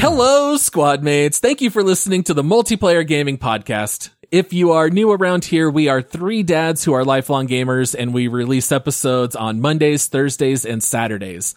Hello, 0.00 0.56
squad 0.56 1.02
mates. 1.02 1.40
Thank 1.40 1.60
you 1.60 1.68
for 1.68 1.82
listening 1.82 2.22
to 2.22 2.32
the 2.32 2.42
Multiplayer 2.42 3.06
Gaming 3.06 3.36
Podcast. 3.36 4.08
If 4.32 4.54
you 4.54 4.72
are 4.72 4.88
new 4.88 5.12
around 5.12 5.44
here, 5.44 5.68
we 5.68 5.88
are 5.88 6.00
three 6.00 6.42
dads 6.42 6.82
who 6.82 6.94
are 6.94 7.04
lifelong 7.04 7.46
gamers 7.46 7.94
and 7.94 8.14
we 8.14 8.26
release 8.26 8.72
episodes 8.72 9.36
on 9.36 9.60
Mondays, 9.60 10.06
Thursdays, 10.06 10.64
and 10.64 10.82
Saturdays. 10.82 11.54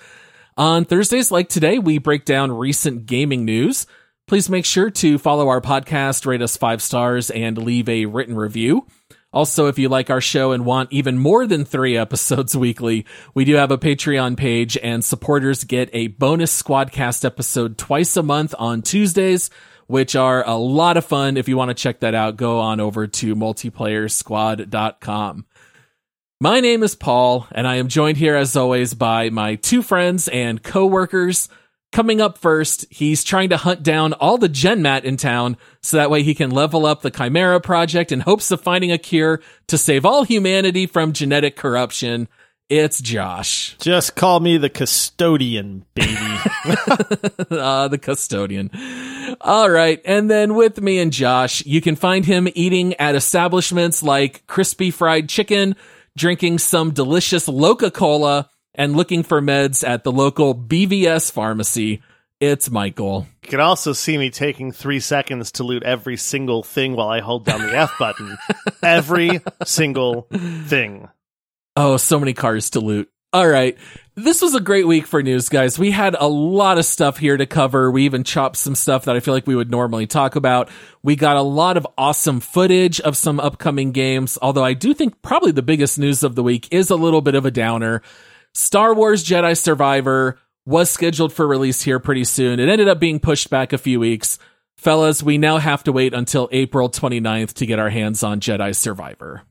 On 0.57 0.83
Thursdays 0.83 1.31
like 1.31 1.47
today, 1.47 1.79
we 1.79 1.99
break 1.99 2.25
down 2.25 2.51
recent 2.51 3.05
gaming 3.05 3.45
news. 3.45 3.87
Please 4.27 4.49
make 4.49 4.65
sure 4.65 4.89
to 4.89 5.17
follow 5.17 5.47
our 5.47 5.61
podcast, 5.61 6.25
rate 6.25 6.41
us 6.41 6.57
five 6.57 6.81
stars, 6.81 7.29
and 7.29 7.57
leave 7.57 7.87
a 7.87 8.07
written 8.07 8.35
review. 8.35 8.85
Also, 9.33 9.67
if 9.67 9.79
you 9.79 9.89
like 9.89 10.11
our 10.11 10.21
show 10.21 10.51
and 10.51 10.63
want 10.63 10.93
even 10.93 11.17
more 11.17 11.47
than 11.47 11.65
three 11.65 11.97
episodes 11.97 12.55
weekly, 12.55 13.05
we 13.33 13.43
do 13.43 13.55
have 13.55 13.71
a 13.71 13.77
Patreon 13.77 14.37
page 14.37 14.77
and 14.81 15.03
supporters 15.03 15.63
get 15.63 15.89
a 15.91 16.07
bonus 16.07 16.61
Squadcast 16.61 17.25
episode 17.25 17.77
twice 17.77 18.15
a 18.15 18.23
month 18.23 18.53
on 18.59 18.83
Tuesdays, 18.83 19.49
which 19.87 20.15
are 20.15 20.47
a 20.47 20.55
lot 20.55 20.97
of 20.97 21.05
fun. 21.05 21.35
If 21.35 21.49
you 21.49 21.57
want 21.57 21.69
to 21.69 21.75
check 21.75 22.01
that 22.01 22.13
out, 22.13 22.37
go 22.37 22.59
on 22.59 22.79
over 22.79 23.07
to 23.07 23.35
multiplayersquad.com. 23.35 25.45
My 26.39 26.59
name 26.59 26.83
is 26.83 26.93
Paul, 26.93 27.47
and 27.51 27.65
I 27.65 27.75
am 27.75 27.87
joined 27.87 28.17
here 28.17 28.35
as 28.35 28.57
always 28.57 28.93
by 28.93 29.29
my 29.29 29.55
two 29.55 29.81
friends 29.81 30.27
and 30.27 30.61
co-workers. 30.61 31.47
Coming 31.93 32.21
up 32.21 32.39
first, 32.39 32.87
he's 32.89 33.23
trying 33.23 33.49
to 33.49 33.57
hunt 33.57 33.83
down 33.83 34.13
all 34.13 34.39
the 34.39 34.49
GenMat 34.49 35.03
in 35.03 35.15
town 35.15 35.57
so 35.83 35.95
that 35.97 36.09
way 36.09 36.23
he 36.23 36.33
can 36.33 36.49
level 36.49 36.87
up 36.87 37.03
the 37.03 37.11
Chimera 37.11 37.61
project 37.61 38.11
in 38.11 38.21
hopes 38.21 38.49
of 38.49 38.61
finding 38.61 38.91
a 38.91 38.97
cure 38.97 39.41
to 39.67 39.77
save 39.77 40.03
all 40.03 40.23
humanity 40.23 40.87
from 40.87 41.13
genetic 41.13 41.55
corruption. 41.55 42.27
It's 42.67 42.99
Josh. 42.99 43.77
Just 43.77 44.15
call 44.15 44.39
me 44.39 44.57
the 44.57 44.71
custodian, 44.71 45.85
baby. 45.93 46.17
uh, 47.51 47.87
the 47.89 47.99
custodian. 48.01 48.71
All 49.39 49.69
right. 49.69 50.01
And 50.03 50.31
then 50.31 50.55
with 50.55 50.81
me 50.81 50.97
and 50.97 51.13
Josh, 51.13 51.63
you 51.63 51.79
can 51.79 51.95
find 51.95 52.25
him 52.25 52.47
eating 52.55 52.95
at 52.95 53.13
establishments 53.13 54.01
like 54.01 54.47
Crispy 54.47 54.89
Fried 54.89 55.29
Chicken, 55.29 55.75
drinking 56.17 56.57
some 56.57 56.89
delicious 56.89 57.47
Loca 57.47 57.91
Cola, 57.91 58.49
and 58.75 58.95
looking 58.95 59.23
for 59.23 59.41
meds 59.41 59.87
at 59.87 60.03
the 60.03 60.11
local 60.11 60.55
BVS 60.55 61.31
pharmacy. 61.31 62.01
It's 62.39 62.69
Michael. 62.69 63.27
You 63.43 63.49
can 63.49 63.59
also 63.61 63.93
see 63.93 64.17
me 64.17 64.29
taking 64.29 64.71
three 64.71 64.99
seconds 64.99 65.51
to 65.53 65.63
loot 65.63 65.83
every 65.83 66.17
single 66.17 66.61
thing 66.63 66.93
while 66.95 67.07
I 67.07 67.21
hold 67.21 67.45
down 67.45 67.61
the 67.61 67.75
F 67.75 67.91
button. 67.99 68.37
every 68.81 69.39
single 69.65 70.27
thing. 70.31 71.07
Oh, 71.75 71.97
so 71.97 72.19
many 72.19 72.33
cars 72.33 72.71
to 72.71 72.79
loot. 72.81 73.09
All 73.31 73.47
right. 73.47 73.77
This 74.15 74.43
was 74.43 74.53
a 74.53 74.59
great 74.59 74.85
week 74.85 75.07
for 75.07 75.23
news, 75.23 75.49
guys. 75.49 75.79
We 75.79 75.89
had 75.89 76.15
a 76.19 76.27
lot 76.27 76.77
of 76.77 76.85
stuff 76.85 77.17
here 77.17 77.35
to 77.35 77.47
cover. 77.47 77.89
We 77.89 78.05
even 78.05 78.23
chopped 78.23 78.57
some 78.57 78.75
stuff 78.75 79.05
that 79.05 79.15
I 79.15 79.21
feel 79.21 79.33
like 79.33 79.47
we 79.47 79.55
would 79.55 79.71
normally 79.71 80.05
talk 80.05 80.35
about. 80.35 80.69
We 81.01 81.15
got 81.15 81.35
a 81.37 81.41
lot 81.41 81.77
of 81.77 81.87
awesome 81.97 82.39
footage 82.41 83.01
of 83.01 83.17
some 83.17 83.39
upcoming 83.39 83.91
games, 83.91 84.37
although 84.39 84.63
I 84.63 84.73
do 84.73 84.93
think 84.93 85.19
probably 85.23 85.51
the 85.51 85.63
biggest 85.63 85.97
news 85.97 86.21
of 86.21 86.35
the 86.35 86.43
week 86.43 86.67
is 86.71 86.91
a 86.91 86.95
little 86.95 87.21
bit 87.21 87.33
of 87.33 87.45
a 87.45 87.51
downer. 87.51 88.03
Star 88.53 88.93
Wars 88.93 89.23
Jedi 89.23 89.57
Survivor 89.57 90.37
was 90.65 90.89
scheduled 90.89 91.33
for 91.33 91.47
release 91.47 91.81
here 91.81 91.99
pretty 91.99 92.23
soon. 92.23 92.59
It 92.59 92.69
ended 92.69 92.87
up 92.87 92.99
being 92.99 93.19
pushed 93.19 93.49
back 93.49 93.73
a 93.73 93.77
few 93.77 93.99
weeks. 93.99 94.39
Fellas, 94.77 95.23
we 95.23 95.37
now 95.37 95.57
have 95.57 95.83
to 95.83 95.91
wait 95.91 96.13
until 96.13 96.49
April 96.51 96.89
29th 96.89 97.53
to 97.53 97.65
get 97.65 97.79
our 97.79 97.89
hands 97.89 98.23
on 98.23 98.39
Jedi 98.39 98.75
Survivor. 98.75 99.43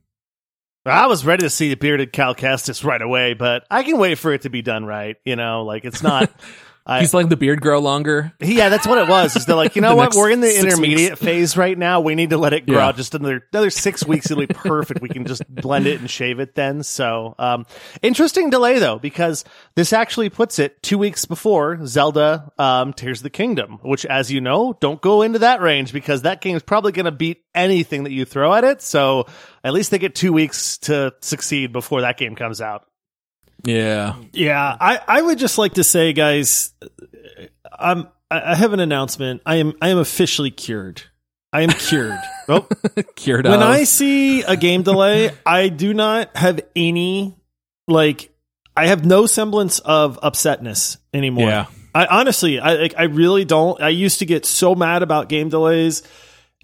I 0.84 1.06
was 1.06 1.24
ready 1.24 1.42
to 1.42 1.50
see 1.50 1.68
the 1.68 1.76
bearded 1.76 2.12
Cal 2.12 2.34
Kestis 2.34 2.84
right 2.84 3.00
away, 3.00 3.34
but 3.34 3.64
I 3.70 3.82
can 3.82 3.98
wait 3.98 4.18
for 4.18 4.32
it 4.32 4.42
to 4.42 4.50
be 4.50 4.62
done 4.62 4.84
right. 4.84 5.16
You 5.24 5.36
know, 5.36 5.64
like 5.64 5.84
it's 5.84 6.02
not. 6.02 6.30
He's 6.98 7.14
letting 7.14 7.28
the 7.28 7.36
beard 7.36 7.60
grow 7.60 7.78
longer. 7.78 8.32
Yeah, 8.40 8.68
that's 8.68 8.86
what 8.86 8.98
it 8.98 9.06
was. 9.08 9.36
Is 9.36 9.46
they're 9.46 9.54
like, 9.54 9.76
you 9.76 9.82
know 9.82 9.94
what? 9.94 10.14
We're 10.16 10.30
in 10.30 10.40
the 10.40 10.58
intermediate 10.58 11.16
phase 11.18 11.56
right 11.56 11.78
now. 11.78 12.00
We 12.00 12.14
need 12.16 12.30
to 12.30 12.36
let 12.38 12.52
it 12.52 12.66
grow 12.66 12.78
Yeah. 12.78 12.88
out 12.88 12.96
just 12.96 13.14
another 13.14 13.46
another 13.52 13.70
six 13.70 14.04
weeks. 14.04 14.30
It'll 14.30 14.44
be 14.44 14.52
perfect. 14.52 15.00
We 15.00 15.08
can 15.08 15.24
just 15.24 15.46
blend 15.48 15.86
it 15.86 16.00
and 16.00 16.10
shave 16.10 16.40
it 16.40 16.54
then. 16.56 16.82
So, 16.82 17.34
um, 17.38 17.66
interesting 18.02 18.50
delay 18.50 18.80
though, 18.80 18.98
because 18.98 19.44
this 19.76 19.92
actually 19.92 20.28
puts 20.28 20.58
it 20.58 20.82
two 20.82 20.98
weeks 20.98 21.24
before 21.24 21.86
Zelda 21.86 22.50
um, 22.58 22.92
Tears 22.92 23.22
the 23.22 23.30
Kingdom, 23.30 23.78
which, 23.82 24.04
as 24.06 24.32
you 24.32 24.40
know, 24.40 24.76
don't 24.80 25.00
go 25.00 25.22
into 25.22 25.38
that 25.40 25.60
range 25.60 25.92
because 25.92 26.22
that 26.22 26.40
game 26.40 26.56
is 26.56 26.62
probably 26.62 26.90
going 26.92 27.04
to 27.06 27.12
beat 27.12 27.44
anything 27.54 28.02
that 28.04 28.12
you 28.12 28.24
throw 28.24 28.52
at 28.54 28.64
it. 28.64 28.82
So, 28.82 29.26
at 29.62 29.72
least 29.72 29.92
they 29.92 29.98
get 29.98 30.14
two 30.16 30.32
weeks 30.32 30.78
to 30.78 31.14
succeed 31.20 31.72
before 31.72 32.00
that 32.00 32.18
game 32.18 32.34
comes 32.34 32.60
out. 32.60 32.86
Yeah. 33.64 34.16
Yeah, 34.32 34.76
I, 34.80 35.00
I 35.06 35.22
would 35.22 35.38
just 35.38 35.58
like 35.58 35.74
to 35.74 35.84
say, 35.84 36.12
guys, 36.12 36.72
I'm 37.78 38.08
I 38.30 38.54
have 38.54 38.72
an 38.72 38.80
announcement. 38.80 39.42
I 39.44 39.56
am 39.56 39.74
I 39.82 39.88
am 39.88 39.98
officially 39.98 40.50
cured. 40.50 41.02
I 41.52 41.62
am 41.62 41.70
cured. 41.70 42.18
Oh, 42.48 42.66
Cured 43.14 43.44
when 43.46 43.62
of. 43.62 43.68
I 43.68 43.84
see 43.84 44.42
a 44.42 44.56
game 44.56 44.82
delay, 44.82 45.30
I 45.46 45.68
do 45.68 45.94
not 45.94 46.36
have 46.36 46.60
any 46.74 47.36
like 47.86 48.34
I 48.76 48.88
have 48.88 49.04
no 49.04 49.26
semblance 49.26 49.78
of 49.78 50.18
upsetness 50.20 50.96
anymore. 51.14 51.48
Yeah. 51.48 51.66
I 51.94 52.06
honestly, 52.06 52.58
I 52.58 52.74
like, 52.74 52.94
I 52.98 53.04
really 53.04 53.44
don't. 53.44 53.80
I 53.80 53.90
used 53.90 54.18
to 54.18 54.26
get 54.26 54.44
so 54.44 54.74
mad 54.74 55.04
about 55.04 55.28
game 55.28 55.50
delays, 55.50 56.02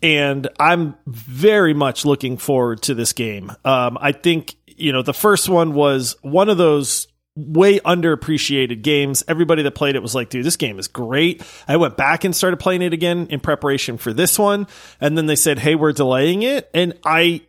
and 0.02 0.48
I'm 0.58 0.96
very 1.06 1.74
much 1.74 2.04
looking 2.04 2.38
forward 2.38 2.82
to 2.82 2.94
this 2.94 3.12
game. 3.12 3.52
Um, 3.64 3.96
I 4.00 4.10
think 4.10 4.56
you 4.78 4.92
know 4.92 5.02
the 5.02 5.14
first 5.14 5.48
one 5.48 5.74
was 5.74 6.16
one 6.22 6.48
of 6.48 6.58
those 6.58 7.08
way 7.38 7.78
underappreciated 7.80 8.82
games. 8.82 9.22
Everybody 9.28 9.62
that 9.62 9.74
played 9.74 9.94
it 9.94 10.02
was 10.02 10.14
like, 10.14 10.28
dude, 10.28 10.44
this 10.44 10.56
game 10.56 10.78
is 10.78 10.88
great. 10.88 11.42
I 11.68 11.76
went 11.76 11.96
back 11.96 12.24
and 12.24 12.34
started 12.34 12.58
playing 12.58 12.82
it 12.82 12.92
again 12.92 13.28
in 13.30 13.40
preparation 13.40 13.96
for 13.96 14.12
this 14.12 14.38
one. 14.38 14.66
And 15.00 15.16
then 15.16 15.26
they 15.26 15.36
said, 15.36 15.58
hey, 15.58 15.74
we're 15.74 15.92
delaying 15.92 16.42
it. 16.42 16.68
And 16.74 16.94
I, 17.04 17.42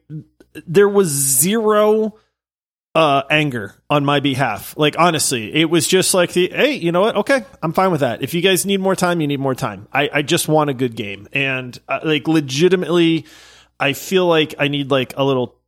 there 0.68 0.88
was 0.88 1.08
zero 1.08 2.16
uh 2.96 3.22
anger 3.30 3.76
on 3.88 4.04
my 4.04 4.20
behalf 4.20 4.74
like 4.76 4.98
honestly 4.98 5.54
it 5.54 5.70
was 5.70 5.88
just 5.88 6.16
like 6.16 6.34
the 6.34 6.50
hey 6.50 6.74
you 6.74 6.92
know 6.92 7.02
what 7.02 7.16
okay 7.16 7.46
i'm 7.62 7.72
fine 7.72 7.92
with 7.92 8.00
that 8.00 8.24
if 8.24 8.34
you 8.34 8.42
guys 8.42 8.66
need 8.66 8.80
more 8.80 8.96
time 8.96 9.22
you 9.22 9.28
need 9.28 9.40
more 9.40 9.54
time 9.54 9.88
i 9.94 10.10
i 10.12 10.22
just 10.24 10.48
want 10.48 10.72
a 10.72 10.74
good 10.74 10.96
game 10.96 11.28
and 11.32 11.80
uh, 11.88 12.00
like 12.04 12.28
legitimately 12.28 13.28
i 13.80 13.94
feel 13.94 14.26
like 14.26 14.56
i 14.58 14.68
need 14.68 14.90
like 14.90 15.14
a 15.18 15.24
little 15.24 15.59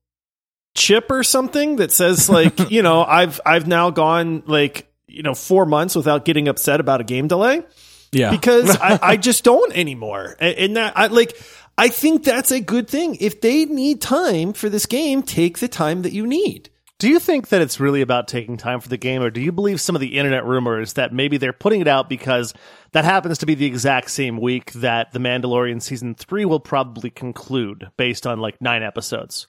chip 0.74 1.12
or 1.12 1.24
something 1.24 1.78
that 1.78 1.92
says 1.92 2.30
like 2.30 2.72
you 2.72 2.82
know 2.82 3.04
i've 3.04 3.40
i've 3.46 3.68
now 3.68 3.90
gone 3.90 4.44
like 4.46 4.92
you 5.08 5.24
know 5.24 5.34
4 5.34 5.66
months 5.66 5.96
without 5.96 6.26
getting 6.26 6.48
upset 6.48 6.80
about 6.80 7.02
a 7.02 7.04
game 7.04 7.28
delay 7.28 7.64
yeah. 8.12 8.32
because 8.32 8.70
I, 8.82 9.00
I 9.02 9.18
just 9.18 9.44
don't 9.44 9.76
anymore. 9.76 10.36
And, 10.40 10.58
and 10.58 10.78
that 10.78 10.98
I 10.98 11.08
like 11.08 11.42
I 11.78 11.90
think 11.90 12.24
that's 12.24 12.52
a 12.52 12.60
good 12.60 12.88
thing. 12.88 13.18
If 13.20 13.42
they 13.42 13.66
need 13.66 14.02
time 14.02 14.54
for 14.54 14.70
this 14.70 14.86
game, 14.86 15.24
take 15.24 15.60
the 15.60 15.68
time 15.68 16.04
that 16.04 16.14
you 16.14 16.28
need. 16.28 16.70
Do 17.00 17.10
you 17.10 17.18
think 17.18 17.48
that 17.48 17.64
it's 17.64 17.80
really 17.80 18.02
about 18.02 18.28
taking 18.28 18.58
time 18.58 18.80
for 18.80 18.88
the 18.88 18.98
game, 18.98 19.24
or 19.24 19.32
do 19.32 19.42
you 19.42 19.52
believe 19.52 19.82
some 19.82 19.96
of 19.96 20.02
the 20.02 20.20
internet 20.20 20.46
rumors 20.46 20.94
that 20.94 21.12
maybe 21.12 21.38
they're 21.38 21.52
putting 21.52 21.82
it 21.82 21.88
out 21.88 22.08
because 22.08 22.54
that 22.92 23.06
happens 23.06 23.40
to 23.40 23.48
be 23.48 23.56
the 23.56 23.66
exact 23.66 24.12
same 24.12 24.38
week 24.40 24.72
that 24.74 25.12
The 25.12 25.18
Mandalorian 25.18 25.82
season 25.82 26.14
three 26.14 26.46
will 26.46 26.60
probably 26.60 27.10
conclude 27.10 27.90
based 27.98 28.28
on 28.28 28.40
like 28.40 28.62
nine 28.62 28.84
episodes? 28.84 29.48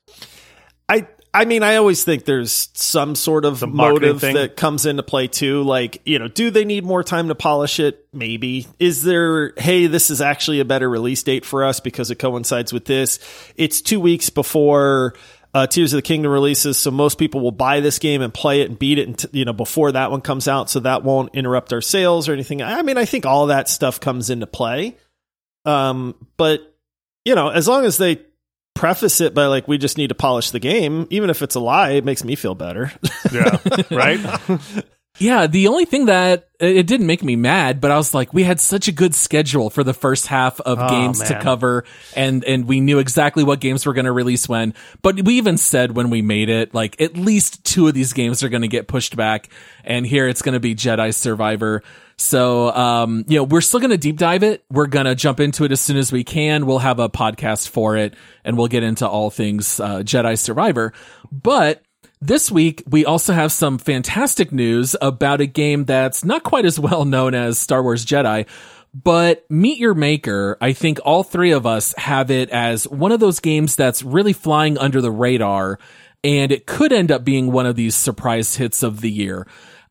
I 0.93 1.07
I 1.35 1.47
mean, 1.47 1.63
I 1.63 1.77
always 1.77 2.05
think 2.05 2.27
there's 2.27 2.69
some 2.75 3.15
sort 3.15 3.47
of 3.47 3.59
Some 3.59 3.75
motive 3.75 4.21
thing. 4.21 4.35
that 4.35 4.55
comes 4.55 4.85
into 4.85 5.03
play 5.03 5.29
too. 5.29 5.63
Like, 5.63 6.03
you 6.05 6.19
know, 6.19 6.29
do 6.29 6.51
they 6.51 6.67
need 6.67 6.85
more 6.85 7.03
time 7.03 7.29
to 7.29 7.35
polish 7.35 7.81
it? 7.81 8.07
Maybe. 8.13 8.67
Is 8.79 9.03
there, 9.03 9.55
hey, 9.57 9.87
this 9.87 10.11
is 10.11 10.21
actually 10.21 10.61
a 10.61 10.67
better 10.67 10.91
release 10.91 11.23
date 11.23 11.47
for 11.47 11.65
us 11.65 11.81
because 11.81 12.11
it 12.11 12.17
coincides 12.17 12.71
with 12.71 12.85
this? 12.85 13.19
It's 13.57 13.81
two 13.81 13.99
weeks 13.99 14.29
before 14.29 15.15
uh, 15.55 15.67
Tears 15.67 15.95
of 15.95 15.99
the 15.99 16.03
Kingdom 16.03 16.33
releases, 16.33 16.77
so 16.77 16.91
most 16.91 17.19
people 17.19 17.41
will 17.41 17.51
buy 17.51 17.81
this 17.81 17.99
game 17.99 18.21
and 18.21 18.33
play 18.33 18.61
it 18.61 18.69
and 18.69 18.79
beat 18.79 18.99
it, 18.99 19.09
and 19.09 19.25
you 19.33 19.45
know, 19.45 19.53
before 19.53 19.93
that 19.93 20.11
one 20.11 20.21
comes 20.21 20.49
out, 20.49 20.71
so 20.71 20.81
that 20.81 21.03
won't 21.03 21.35
interrupt 21.35 21.73
our 21.73 21.83
sales 21.83 22.29
or 22.29 22.33
anything. 22.33 22.63
I 22.63 22.83
mean, 22.83 22.97
I 22.97 23.05
think 23.05 23.27
all 23.27 23.47
that 23.47 23.69
stuff 23.69 24.01
comes 24.01 24.31
into 24.31 24.47
play. 24.47 24.97
Um, 25.65 26.15
but 26.37 26.75
you 27.25 27.35
know, 27.35 27.49
as 27.49 27.69
long 27.69 27.85
as 27.85 27.99
they 27.99 28.21
preface 28.75 29.21
it 29.21 29.35
by 29.35 29.47
like, 29.47 29.69
we 29.69 29.79
just 29.79 29.99
need 29.99 30.09
to 30.09 30.15
polish 30.15 30.51
the 30.51 30.59
game, 30.61 31.07
even 31.11 31.31
if 31.31 31.43
it's 31.43 31.55
a 31.55 31.61
lie, 31.61 31.91
it 31.91 32.05
makes 32.05 32.25
me 32.25 32.35
feel 32.35 32.55
better. 32.55 32.93
Yeah. 33.33 33.59
right? 33.91 34.21
Yeah, 35.19 35.47
the 35.47 35.69
only 35.69 35.85
thing 35.85 36.07
that 36.07 36.49
it 36.59 36.87
didn't 36.87 37.07
make 37.07 37.23
me 37.23 37.37
mad, 37.37 37.83
but 37.83 37.91
I 37.91 37.97
was 37.97 38.15
like, 38.15 38.33
we 38.33 38.45
had 38.45 38.59
such 38.59 38.89
a 38.89 38.93
good 38.93 39.15
schedule 39.15 39.69
for 39.69 39.85
the 39.85 39.93
first 39.93 40.27
half 40.27 40.59
of 40.63 40.79
Oh, 40.81 40.89
games 40.89 41.21
to 41.25 41.39
cover, 41.39 41.85
and 42.17 42.43
and 42.45 42.67
we 42.67 42.81
knew 42.81 42.99
exactly 42.99 43.45
what 43.45 43.61
games 43.61 43.85
were 43.85 43.93
going 43.93 44.07
to 44.07 44.13
release 44.13 44.49
when. 44.49 44.73
But 45.03 45.23
we 45.23 45.35
even 45.35 45.59
said 45.59 45.95
when 45.95 46.09
we 46.09 46.23
made 46.23 46.49
it, 46.49 46.73
like 46.75 46.99
at 47.01 47.15
least 47.15 47.63
two 47.63 47.89
of 47.89 47.95
these 47.95 48.15
games 48.15 48.43
are 48.43 48.49
going 48.49 48.63
to 48.63 48.69
get 48.69 48.89
pushed 48.89 49.15
back, 49.15 49.51
and 49.85 50.07
here 50.07 50.27
it's 50.29 50.41
going 50.41 50.55
to 50.55 50.61
be 50.61 50.75
Jedi 50.75 51.15
Survivor. 51.15 51.83
So, 52.23 52.71
um, 52.73 53.25
you 53.27 53.39
know, 53.39 53.45
we're 53.45 53.61
still 53.61 53.81
going 53.81 53.91
to 53.91 53.99
deep 53.99 54.17
dive 54.17 54.43
it. 54.43 54.65
We're 54.71 54.87
going 54.87 55.07
to 55.07 55.15
jump 55.15 55.41
into 55.41 55.65
it 55.65 55.73
as 55.73 55.81
soon 55.81 55.97
as 55.97 56.13
we 56.13 56.23
can. 56.23 56.67
We'll 56.67 56.79
have 56.79 57.01
a 57.01 57.09
podcast 57.09 57.69
for 57.69 57.97
it, 57.97 58.15
and 58.45 58.57
we'll 58.57 58.69
get 58.69 58.85
into 58.85 59.09
all 59.09 59.31
things 59.31 59.81
uh, 59.81 59.99
Jedi 59.99 60.39
Survivor. 60.39 60.93
But 61.33 61.83
this 62.21 62.51
week, 62.51 62.85
we 62.89 63.05
also 63.05 63.33
have 63.33 63.51
some 63.51 63.79
fantastic 63.79 64.53
news 64.53 64.95
about 65.03 65.41
a 65.41 65.47
game 65.47 65.85
that's 65.85 66.25
not 66.25 66.45
quite 66.45 66.65
as 66.65 66.79
well 66.81 67.05
known 67.05 67.35
as 67.35 67.59
Star 67.59 67.83
Wars 67.83 68.07
Jedi, 68.07 68.47
but 68.95 69.45
Meet 69.51 69.79
Your 69.79 69.95
Maker, 69.95 70.57
I 70.61 70.75
think 70.75 71.01
all 71.05 71.25
three 71.25 71.51
of 71.51 71.67
us 71.67 71.93
have 71.99 72.31
it 72.31 72.51
as 72.51 72.87
one 72.87 73.11
of 73.11 73.21
those 73.21 73.41
games 73.41 73.75
that's 73.75 74.03
really 74.03 74.33
flying 74.33 74.79
under 74.79 75.01
the 75.01 75.11
radar, 75.11 75.81
and 76.23 76.53
it 76.53 76.67
could 76.67 76.93
end 76.93 77.11
up 77.11 77.25
being 77.25 77.51
one 77.51 77.67
of 77.67 77.75
these 77.75 77.97
surprise 77.97 78.55
hits 78.55 78.85
of 78.85 79.01
the 79.01 79.11
year. 79.11 79.49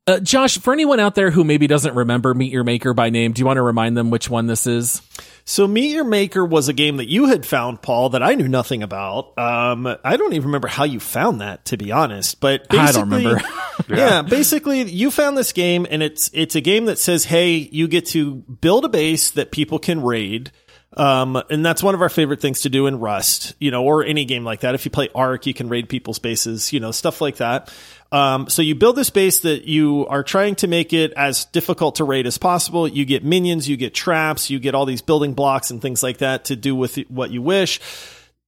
Uh, 0.07 0.19
Josh, 0.19 0.57
for 0.57 0.73
anyone 0.73 0.99
out 0.99 1.13
there 1.13 1.29
who 1.29 1.43
maybe 1.43 1.67
doesn't 1.67 1.93
remember 1.95 2.33
Meet 2.33 2.51
Your 2.51 2.63
Maker 2.63 2.93
by 2.93 3.11
name, 3.11 3.33
do 3.33 3.39
you 3.39 3.45
want 3.45 3.57
to 3.57 3.61
remind 3.61 3.95
them 3.95 4.09
which 4.09 4.29
one 4.29 4.47
this 4.47 4.65
is? 4.65 4.99
So 5.45 5.67
Meet 5.67 5.91
Your 5.93 6.03
Maker 6.03 6.43
was 6.43 6.69
a 6.69 6.73
game 6.73 6.97
that 6.97 7.07
you 7.07 7.27
had 7.27 7.45
found, 7.45 7.83
Paul, 7.83 8.09
that 8.09 8.23
I 8.23 8.33
knew 8.33 8.47
nothing 8.47 8.81
about. 8.81 9.37
Um, 9.37 9.85
I 10.03 10.17
don't 10.17 10.33
even 10.33 10.47
remember 10.47 10.67
how 10.67 10.85
you 10.85 10.99
found 10.99 11.41
that, 11.41 11.65
to 11.65 11.77
be 11.77 11.91
honest. 11.91 12.39
But 12.39 12.65
I 12.71 12.91
don't 12.91 13.09
basically- 13.09 13.33
remember. 13.33 13.49
yeah. 13.95 14.21
basically, 14.23 14.81
you 14.83 15.11
found 15.11 15.37
this 15.37 15.53
game, 15.53 15.85
and 15.89 16.01
it's 16.01 16.31
it's 16.33 16.55
a 16.55 16.61
game 16.61 16.85
that 16.85 16.97
says, 16.97 17.25
"Hey, 17.25 17.55
you 17.55 17.87
get 17.87 18.07
to 18.07 18.35
build 18.35 18.85
a 18.85 18.89
base 18.89 19.31
that 19.31 19.51
people 19.51 19.77
can 19.77 20.01
raid." 20.01 20.51
Um, 20.97 21.41
and 21.49 21.65
that's 21.65 21.81
one 21.81 21.95
of 21.95 22.01
our 22.01 22.09
favorite 22.09 22.41
things 22.41 22.61
to 22.61 22.69
do 22.69 22.85
in 22.85 22.99
Rust, 22.99 23.55
you 23.59 23.71
know, 23.71 23.83
or 23.85 24.03
any 24.03 24.25
game 24.25 24.43
like 24.43 24.61
that. 24.61 24.75
If 24.75 24.83
you 24.83 24.91
play 24.91 25.07
Ark, 25.15 25.45
you 25.45 25.53
can 25.53 25.69
raid 25.69 25.87
people's 25.87 26.19
bases, 26.19 26.73
you 26.73 26.81
know, 26.81 26.91
stuff 26.91 27.21
like 27.21 27.37
that. 27.37 27.73
Um, 28.11 28.49
so 28.49 28.61
you 28.61 28.75
build 28.75 28.97
this 28.97 29.09
base 29.09 29.39
that 29.41 29.65
you 29.65 30.05
are 30.07 30.23
trying 30.23 30.55
to 30.55 30.67
make 30.67 30.91
it 30.91 31.13
as 31.13 31.45
difficult 31.45 31.95
to 31.95 32.03
raid 32.03 32.27
as 32.27 32.37
possible. 32.37 32.87
You 32.87 33.05
get 33.05 33.23
minions, 33.23 33.69
you 33.69 33.77
get 33.77 33.93
traps, 33.93 34.49
you 34.49 34.59
get 34.59 34.75
all 34.75 34.85
these 34.85 35.01
building 35.01 35.33
blocks 35.33 35.71
and 35.71 35.81
things 35.81 36.03
like 36.03 36.17
that 36.17 36.45
to 36.45 36.55
do 36.55 36.75
with 36.75 36.97
what 37.09 37.31
you 37.31 37.41
wish. 37.41 37.79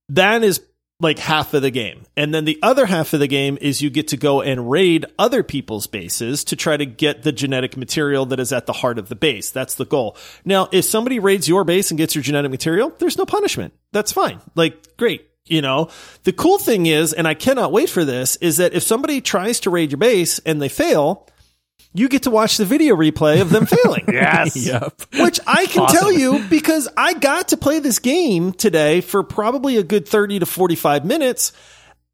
That 0.09 0.43
is 0.43 0.61
like 0.99 1.19
half 1.19 1.53
of 1.53 1.61
the 1.61 1.71
game. 1.71 2.05
And 2.15 2.33
then 2.33 2.45
the 2.45 2.59
other 2.61 2.85
half 2.85 3.13
of 3.13 3.19
the 3.19 3.27
game 3.27 3.57
is 3.61 3.81
you 3.81 3.89
get 3.89 4.09
to 4.09 4.17
go 4.17 4.41
and 4.41 4.69
raid 4.69 5.05
other 5.19 5.43
people's 5.43 5.87
bases 5.87 6.43
to 6.45 6.55
try 6.55 6.77
to 6.77 6.85
get 6.85 7.23
the 7.23 7.31
genetic 7.31 7.77
material 7.77 8.25
that 8.27 8.39
is 8.39 8.53
at 8.53 8.65
the 8.65 8.73
heart 8.73 8.97
of 8.97 9.09
the 9.09 9.15
base. 9.15 9.51
That's 9.51 9.75
the 9.75 9.85
goal. 9.85 10.17
Now, 10.45 10.69
if 10.71 10.85
somebody 10.85 11.19
raids 11.19 11.47
your 11.47 11.63
base 11.63 11.91
and 11.91 11.97
gets 11.97 12.15
your 12.15 12.23
genetic 12.23 12.51
material, 12.51 12.93
there's 12.99 13.17
no 13.17 13.25
punishment. 13.25 13.73
That's 13.91 14.11
fine. 14.11 14.39
Like, 14.55 14.97
great. 14.97 15.29
You 15.45 15.61
know, 15.61 15.89
the 16.23 16.31
cool 16.31 16.57
thing 16.57 16.85
is, 16.85 17.11
and 17.11 17.27
I 17.27 17.33
cannot 17.33 17.71
wait 17.73 17.89
for 17.89 18.05
this, 18.05 18.37
is 18.37 18.57
that 18.57 18.73
if 18.73 18.83
somebody 18.83 19.19
tries 19.19 19.59
to 19.61 19.69
raid 19.69 19.91
your 19.91 19.97
base 19.97 20.39
and 20.39 20.61
they 20.61 20.69
fail, 20.69 21.27
you 21.93 22.07
get 22.07 22.23
to 22.23 22.31
watch 22.31 22.57
the 22.57 22.65
video 22.65 22.95
replay 22.95 23.41
of 23.41 23.49
them 23.49 23.65
failing. 23.83 24.05
Yes. 24.07 24.55
Yep. 24.65 25.01
Which 25.19 25.39
I 25.45 25.65
can 25.65 25.87
tell 25.87 26.11
you 26.11 26.39
because 26.49 26.87
I 26.95 27.13
got 27.13 27.49
to 27.49 27.57
play 27.57 27.79
this 27.79 27.99
game 27.99 28.53
today 28.53 29.01
for 29.01 29.23
probably 29.23 29.77
a 29.77 29.83
good 29.83 30.07
30 30.07 30.39
to 30.39 30.45
45 30.45 31.05
minutes. 31.05 31.51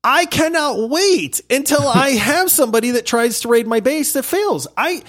I 0.03 0.25
cannot 0.25 0.89
wait 0.89 1.41
until 1.49 1.87
I 1.87 2.11
have 2.11 2.49
somebody 2.49 2.91
that 2.91 3.05
tries 3.05 3.41
to 3.41 3.49
raid 3.49 3.67
my 3.67 3.81
base 3.81 4.13
that 4.13 4.23
fails. 4.23 4.65
I 4.77 5.03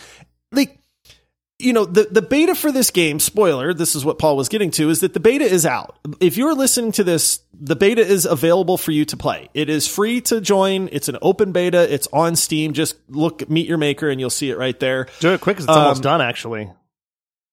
you 1.60 1.72
know, 1.72 1.84
the, 1.84 2.04
the 2.10 2.22
beta 2.22 2.54
for 2.54 2.72
this 2.72 2.90
game, 2.90 3.20
spoiler, 3.20 3.72
this 3.74 3.94
is 3.94 4.04
what 4.04 4.18
Paul 4.18 4.36
was 4.36 4.48
getting 4.48 4.70
to, 4.72 4.88
is 4.90 5.00
that 5.00 5.12
the 5.14 5.20
beta 5.20 5.44
is 5.44 5.64
out. 5.66 5.98
If 6.20 6.36
you're 6.36 6.54
listening 6.54 6.92
to 6.92 7.04
this, 7.04 7.40
the 7.52 7.76
beta 7.76 8.00
is 8.00 8.24
available 8.26 8.78
for 8.78 8.90
you 8.92 9.04
to 9.06 9.16
play. 9.16 9.48
It 9.54 9.68
is 9.68 9.86
free 9.86 10.20
to 10.22 10.40
join. 10.40 10.88
It's 10.92 11.08
an 11.08 11.18
open 11.22 11.52
beta. 11.52 11.92
It's 11.92 12.08
on 12.12 12.36
Steam. 12.36 12.72
Just 12.72 12.96
look, 13.08 13.48
meet 13.50 13.68
your 13.68 13.78
maker 13.78 14.08
and 14.08 14.18
you'll 14.18 14.30
see 14.30 14.50
it 14.50 14.58
right 14.58 14.78
there. 14.80 15.06
Do 15.20 15.32
it 15.32 15.40
quick 15.40 15.58
'cause 15.58 15.64
it's 15.64 15.76
almost 15.76 15.98
um, 15.98 16.18
done, 16.18 16.20
actually. 16.20 16.70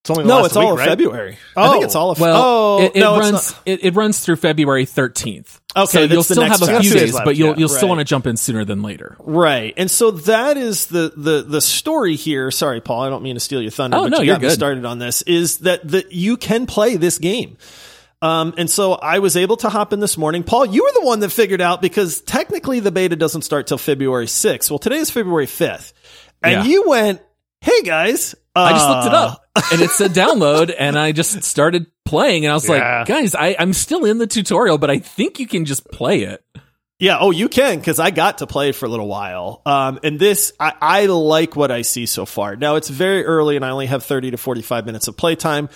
It's 0.07 0.17
only 0.17 0.23
No, 0.23 0.37
last 0.37 0.45
it's 0.47 0.55
week, 0.55 0.65
all 0.65 0.71
of 0.73 0.79
right? 0.79 0.87
February. 0.87 1.37
I 1.57 1.69
think 1.69 1.81
Oh. 1.83 1.85
it's 1.85 1.95
all 1.95 2.11
of 2.11 2.19
Well, 2.21 2.41
oh, 2.41 2.81
it, 2.81 2.95
it 2.95 2.99
no, 3.01 3.17
runs 3.19 3.53
it, 3.65 3.83
it 3.83 3.93
runs 3.93 4.19
through 4.21 4.37
February 4.37 4.85
13th. 4.85 5.59
Okay, 5.75 5.85
so 5.85 6.03
you'll 6.03 6.23
still 6.23 6.43
have 6.43 6.61
a 6.61 6.65
few 6.65 6.91
days 6.91 6.93
days, 6.93 7.13
left, 7.13 7.25
but 7.25 7.35
you'll 7.35 7.49
yeah. 7.49 7.55
you'll 7.57 7.67
still 7.69 7.89
want 7.89 7.99
to 7.99 8.05
jump 8.05 8.25
in 8.25 8.37
sooner 8.37 8.63
than 8.63 8.81
later. 8.81 9.17
Right. 9.19 9.73
And 9.75 9.91
so 9.91 10.11
that 10.11 10.55
is 10.55 10.85
the, 10.87 11.11
the, 11.15 11.41
the 11.43 11.59
story 11.59 12.15
here. 12.15 12.51
Sorry, 12.51 12.79
Paul. 12.79 13.01
I 13.01 13.09
don't 13.09 13.21
mean 13.21 13.35
to 13.35 13.41
steal 13.41 13.61
your 13.61 13.69
thunder. 13.71 13.97
Oh, 13.97 14.03
but 14.03 14.11
no, 14.11 14.17
you 14.19 14.27
you're 14.27 14.35
got 14.35 14.41
me 14.43 14.47
good. 14.47 14.53
started 14.53 14.85
on 14.85 14.97
this 14.99 15.23
is 15.23 15.57
that, 15.59 15.85
that 15.89 16.13
you 16.13 16.37
can 16.37 16.67
play 16.67 16.95
this 16.95 17.17
game. 17.19 17.57
Um, 18.21 18.53
and 18.57 18.69
so 18.69 18.93
I 18.93 19.19
was 19.19 19.35
able 19.35 19.57
to 19.57 19.69
hop 19.69 19.91
in 19.91 19.99
this 19.99 20.17
morning. 20.17 20.43
Paul, 20.43 20.65
you 20.67 20.83
were 20.83 21.01
the 21.01 21.05
one 21.05 21.19
that 21.19 21.29
figured 21.31 21.61
out 21.61 21.81
because 21.81 22.21
technically 22.21 22.79
the 22.79 22.91
beta 22.91 23.15
doesn't 23.17 23.41
start 23.41 23.67
till 23.67 23.77
February 23.77 24.25
6th. 24.25 24.71
Well, 24.71 24.79
today 24.79 24.97
is 24.97 25.11
February 25.11 25.47
5th. 25.47 25.91
And 26.41 26.53
Yeah. 26.53 26.63
you 26.63 26.87
went, 26.87 27.21
Hey 27.59 27.81
guys, 27.81 28.35
I 28.55 28.71
just 28.71 28.87
looked 28.87 29.05
it 29.07 29.13
uh, 29.13 29.17
up 29.27 29.46
and 29.71 29.81
it 29.81 29.89
said 29.91 30.11
download 30.11 30.73
and 30.77 30.97
I 30.97 31.11
just 31.11 31.43
started 31.43 31.87
playing 32.05 32.45
and 32.45 32.51
I 32.51 32.55
was 32.55 32.67
Yeah. 32.67 32.99
like, 32.99 33.07
guys, 33.07 33.35
I, 33.35 33.55
I'm 33.57 33.73
still 33.73 34.05
in 34.05 34.17
the 34.17 34.27
tutorial, 34.27 34.77
but 34.77 34.89
I 34.89 34.99
think 34.99 35.39
you 35.39 35.47
can 35.47 35.65
just 35.65 35.85
play 35.91 36.21
it. 36.21 36.43
Yeah, 36.99 37.17
oh, 37.19 37.29
you 37.29 37.47
can 37.47 37.77
because 37.77 37.99
I 37.99 38.09
got 38.09 38.39
to 38.39 38.47
play 38.47 38.71
for 38.71 38.87
a 38.87 38.89
little 38.89 39.07
while. 39.07 39.61
Um, 39.67 39.99
and 40.03 40.19
this, 40.19 40.51
I, 40.59 40.73
I 40.81 41.05
like 41.05 41.55
what 41.55 41.69
I 41.69 41.83
see 41.83 42.07
so 42.07 42.25
far. 42.25 42.55
Now 42.55 42.75
it's 42.75 42.89
very 42.89 43.23
early, 43.23 43.55
and 43.55 43.63
I 43.63 43.69
only 43.69 43.85
have 43.85 44.03
thirty 44.03 44.31
to 44.31 44.37
forty-five 44.37 44.83
minutes 44.87 45.07
of 45.07 45.15
playtime. 45.15 45.69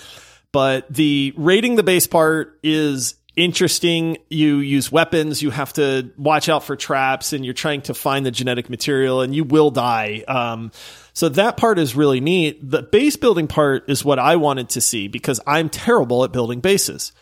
But 0.50 0.92
the 0.92 1.32
rating 1.36 1.76
the 1.76 1.84
base 1.84 2.08
part 2.08 2.58
is 2.64 3.14
interesting. 3.36 4.18
You 4.28 4.58
use 4.58 4.90
weapons. 4.92 5.42
You 5.42 5.50
have 5.50 5.72
to 5.74 6.10
watch 6.16 6.48
out 6.48 6.64
for 6.64 6.76
traps, 6.76 7.32
and 7.32 7.44
you're 7.44 7.54
trying 7.54 7.82
to 7.82 7.94
find 7.94 8.24
the 8.26 8.30
genetic 8.30 8.68
material, 8.70 9.20
and 9.20 9.34
you 9.34 9.44
will 9.44 9.70
die. 9.70 10.24
Um, 10.28 10.72
so 11.12 11.28
that 11.30 11.56
part 11.56 11.78
is 11.78 11.94
really 11.94 12.20
neat. 12.20 12.58
The 12.68 12.82
base 12.82 13.16
building 13.16 13.46
part 13.46 13.88
is 13.88 14.04
what 14.04 14.18
I 14.18 14.36
wanted 14.36 14.70
to 14.70 14.80
see 14.80 15.08
because 15.08 15.40
I'm 15.46 15.68
terrible 15.68 16.24
at 16.24 16.32
building 16.32 16.60
bases. 16.60 17.12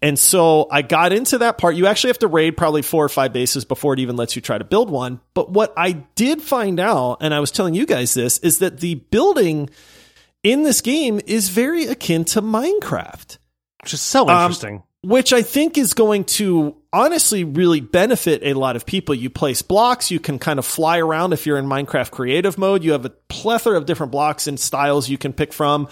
And 0.00 0.18
so 0.18 0.66
I 0.68 0.82
got 0.82 1.12
into 1.12 1.38
that 1.38 1.58
part. 1.58 1.76
You 1.76 1.86
actually 1.86 2.08
have 2.10 2.18
to 2.20 2.26
raid 2.26 2.56
probably 2.56 2.82
four 2.82 3.04
or 3.04 3.08
five 3.08 3.32
bases 3.32 3.64
before 3.64 3.94
it 3.94 4.00
even 4.00 4.16
lets 4.16 4.34
you 4.34 4.42
try 4.42 4.58
to 4.58 4.64
build 4.64 4.90
one. 4.90 5.20
But 5.32 5.50
what 5.50 5.72
I 5.76 5.92
did 6.16 6.42
find 6.42 6.80
out, 6.80 7.18
and 7.20 7.32
I 7.32 7.38
was 7.38 7.52
telling 7.52 7.74
you 7.74 7.86
guys 7.86 8.12
this, 8.12 8.38
is 8.38 8.58
that 8.58 8.80
the 8.80 8.96
building 8.96 9.70
in 10.42 10.64
this 10.64 10.80
game 10.80 11.20
is 11.24 11.50
very 11.50 11.86
akin 11.86 12.24
to 12.26 12.42
Minecraft, 12.42 13.38
Which 13.84 13.94
is 13.94 14.00
so 14.00 14.28
Um, 14.28 14.40
interesting. 14.42 14.82
Which 15.02 15.32
I 15.32 15.42
think 15.42 15.76
is 15.76 15.94
going 15.94 16.24
to 16.24 16.76
honestly 16.92 17.44
really 17.44 17.80
benefit 17.80 18.42
a 18.44 18.54
lot 18.54 18.76
of 18.76 18.86
people. 18.86 19.14
You 19.14 19.30
place 19.30 19.62
blocks, 19.62 20.10
you 20.10 20.20
can 20.20 20.38
kind 20.38 20.58
of 20.58 20.66
fly 20.66 20.98
around 20.98 21.32
if 21.32 21.44
you're 21.44 21.58
in 21.58 21.66
Minecraft 21.66 22.10
creative 22.10 22.56
mode. 22.56 22.84
You 22.84 22.92
have 22.92 23.04
a 23.04 23.10
plethora 23.10 23.76
of 23.76 23.86
different 23.86 24.12
blocks 24.12 24.46
and 24.46 24.58
styles 24.58 25.08
you 25.08 25.18
can 25.18 25.32
pick 25.32 25.52
from. 25.52 25.88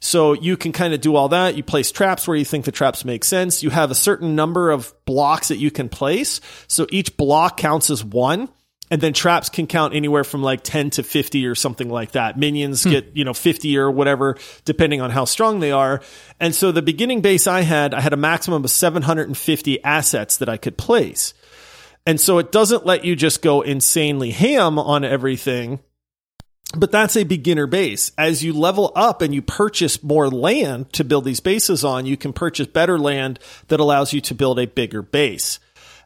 So 0.00 0.34
you 0.34 0.56
can 0.56 0.72
kind 0.72 0.92
of 0.92 1.00
do 1.00 1.16
all 1.16 1.30
that. 1.30 1.56
You 1.56 1.62
place 1.62 1.90
traps 1.90 2.28
where 2.28 2.36
you 2.36 2.44
think 2.44 2.64
the 2.64 2.72
traps 2.72 3.04
make 3.04 3.24
sense. 3.24 3.62
You 3.62 3.70
have 3.70 3.90
a 3.90 3.94
certain 3.94 4.34
number 4.34 4.70
of 4.70 4.92
blocks 5.06 5.48
that 5.48 5.56
you 5.56 5.70
can 5.70 5.88
place. 5.88 6.40
So 6.66 6.86
each 6.90 7.16
block 7.16 7.56
counts 7.56 7.90
as 7.90 8.04
one. 8.04 8.48
And 8.90 9.00
then 9.00 9.12
traps 9.12 9.48
can 9.48 9.66
count 9.66 9.94
anywhere 9.94 10.24
from 10.24 10.42
like 10.42 10.62
10 10.62 10.90
to 10.90 11.02
50 11.02 11.46
or 11.46 11.54
something 11.54 11.88
like 11.88 12.12
that. 12.12 12.38
Minions 12.38 12.84
hmm. 12.84 12.90
get, 12.90 13.16
you 13.16 13.24
know, 13.24 13.32
50 13.32 13.78
or 13.78 13.90
whatever, 13.90 14.36
depending 14.64 15.00
on 15.00 15.10
how 15.10 15.24
strong 15.24 15.60
they 15.60 15.72
are. 15.72 16.02
And 16.38 16.54
so 16.54 16.70
the 16.70 16.82
beginning 16.82 17.22
base 17.22 17.46
I 17.46 17.62
had, 17.62 17.94
I 17.94 18.00
had 18.00 18.12
a 18.12 18.18
maximum 18.18 18.62
of 18.64 18.70
750 18.70 19.82
assets 19.82 20.36
that 20.36 20.48
I 20.48 20.58
could 20.58 20.76
place. 20.76 21.32
And 22.06 22.20
so 22.20 22.38
it 22.38 22.52
doesn't 22.52 22.84
let 22.84 23.04
you 23.04 23.16
just 23.16 23.40
go 23.40 23.62
insanely 23.62 24.30
ham 24.30 24.78
on 24.78 25.04
everything. 25.04 25.80
But 26.76 26.90
that's 26.90 27.16
a 27.16 27.24
beginner 27.24 27.66
base. 27.66 28.12
As 28.18 28.42
you 28.42 28.52
level 28.52 28.92
up 28.94 29.22
and 29.22 29.34
you 29.34 29.42
purchase 29.42 30.02
more 30.02 30.28
land 30.28 30.92
to 30.94 31.04
build 31.04 31.24
these 31.24 31.40
bases 31.40 31.84
on, 31.84 32.04
you 32.04 32.16
can 32.16 32.32
purchase 32.32 32.66
better 32.66 32.98
land 32.98 33.38
that 33.68 33.80
allows 33.80 34.12
you 34.12 34.20
to 34.22 34.34
build 34.34 34.58
a 34.58 34.66
bigger 34.66 35.00
base 35.00 35.60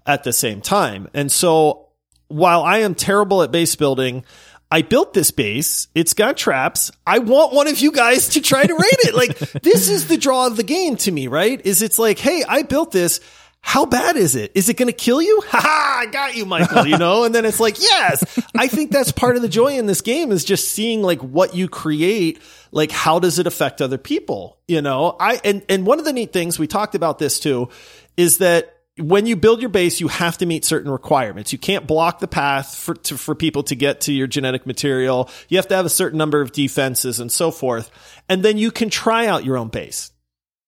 at 0.06 0.24
the 0.24 0.32
same 0.32 0.60
time. 0.60 1.08
And 1.14 1.32
so 1.32 1.87
while 2.28 2.62
I 2.62 2.78
am 2.78 2.94
terrible 2.94 3.42
at 3.42 3.50
base 3.50 3.74
building, 3.76 4.24
I 4.70 4.82
built 4.82 5.14
this 5.14 5.30
base. 5.30 5.88
It's 5.94 6.14
got 6.14 6.36
traps. 6.36 6.90
I 7.06 7.20
want 7.20 7.54
one 7.54 7.68
of 7.68 7.78
you 7.78 7.90
guys 7.90 8.30
to 8.30 8.40
try 8.40 8.64
to 8.64 8.74
raid 8.74 8.98
it. 9.00 9.14
Like 9.14 9.38
this 9.62 9.88
is 9.88 10.08
the 10.08 10.16
draw 10.16 10.46
of 10.46 10.56
the 10.56 10.62
game 10.62 10.96
to 10.98 11.10
me, 11.10 11.26
right? 11.26 11.60
Is 11.64 11.82
it's 11.82 11.98
like, 11.98 12.18
hey, 12.18 12.44
I 12.46 12.62
built 12.62 12.92
this. 12.92 13.20
How 13.60 13.86
bad 13.86 14.16
is 14.16 14.36
it? 14.36 14.52
Is 14.54 14.68
it 14.68 14.76
going 14.76 14.86
to 14.86 14.92
kill 14.92 15.20
you? 15.20 15.42
Ha 15.48 15.60
ha! 15.60 15.98
I 16.00 16.06
got 16.06 16.36
you, 16.36 16.46
Michael. 16.46 16.86
You 16.86 16.96
know, 16.96 17.24
and 17.24 17.34
then 17.34 17.44
it's 17.44 17.58
like, 17.58 17.80
yes. 17.80 18.38
I 18.56 18.68
think 18.68 18.92
that's 18.92 19.10
part 19.10 19.34
of 19.34 19.42
the 19.42 19.48
joy 19.48 19.78
in 19.78 19.86
this 19.86 20.00
game 20.00 20.30
is 20.30 20.44
just 20.44 20.70
seeing 20.70 21.02
like 21.02 21.20
what 21.20 21.54
you 21.54 21.68
create. 21.68 22.40
Like, 22.70 22.92
how 22.92 23.18
does 23.18 23.40
it 23.40 23.48
affect 23.48 23.82
other 23.82 23.98
people? 23.98 24.58
You 24.68 24.80
know, 24.80 25.16
I 25.18 25.40
and 25.44 25.64
and 25.68 25.86
one 25.86 25.98
of 25.98 26.04
the 26.04 26.12
neat 26.12 26.32
things 26.32 26.58
we 26.58 26.68
talked 26.68 26.94
about 26.94 27.18
this 27.18 27.40
too 27.40 27.68
is 28.16 28.38
that 28.38 28.77
when 28.98 29.26
you 29.26 29.36
build 29.36 29.60
your 29.60 29.68
base, 29.68 30.00
you 30.00 30.08
have 30.08 30.38
to 30.38 30.46
meet 30.46 30.64
certain 30.64 30.90
requirements. 30.90 31.52
You 31.52 31.58
can't 31.58 31.86
block 31.86 32.18
the 32.18 32.28
path 32.28 32.74
for 32.74 32.94
to, 32.94 33.16
for 33.16 33.34
people 33.34 33.62
to 33.64 33.74
get 33.74 34.02
to 34.02 34.12
your 34.12 34.26
genetic 34.26 34.66
material. 34.66 35.30
You 35.48 35.58
have 35.58 35.68
to 35.68 35.76
have 35.76 35.86
a 35.86 35.90
certain 35.90 36.18
number 36.18 36.40
of 36.40 36.52
defenses 36.52 37.20
and 37.20 37.30
so 37.30 37.50
forth. 37.50 37.90
And 38.28 38.42
then 38.42 38.58
you 38.58 38.70
can 38.70 38.90
try 38.90 39.26
out 39.26 39.44
your 39.44 39.56
own 39.56 39.68
base, 39.68 40.10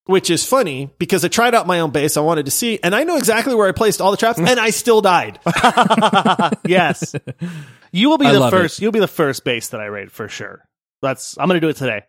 which 0.05 0.31
is 0.31 0.47
funny 0.47 0.91
because 0.99 1.25
I 1.25 1.29
tried 1.29 1.55
out 1.55 1.67
my 1.67 1.81
own 1.81 1.91
base. 1.91 2.17
I 2.17 2.21
wanted 2.21 2.47
to 2.47 2.51
see, 2.51 2.79
and 2.83 2.95
I 2.95 3.05
know 3.05 3.17
exactly 3.17 3.55
where 3.55 3.69
I 3.69 3.73
placed 3.73 4.01
all 4.01 4.11
the 4.11 4.17
traps, 4.17 4.39
and 4.39 4.61
I 4.61 4.71
still 4.71 5.01
died. 5.01 5.41
yes. 6.67 7.15
You 7.93 8.09
will 8.09 8.19
be 8.19 8.27
I 8.27 8.33
the 8.33 8.41
love 8.41 8.51
first. 8.51 8.81
You'll 8.81 8.93
be 8.93 9.01
the 9.01 9.09
first 9.09 9.45
base 9.45 9.69
that 9.69 9.81
I 9.81 9.87
raid 9.87 10.13
for 10.13 10.29
sure. 10.29 10.65
That's. 11.03 11.37
I'm 11.39 11.49
going 11.49 11.61
to 11.61 11.65
do 11.65 11.71
it 11.71 11.77
today. 11.77 12.03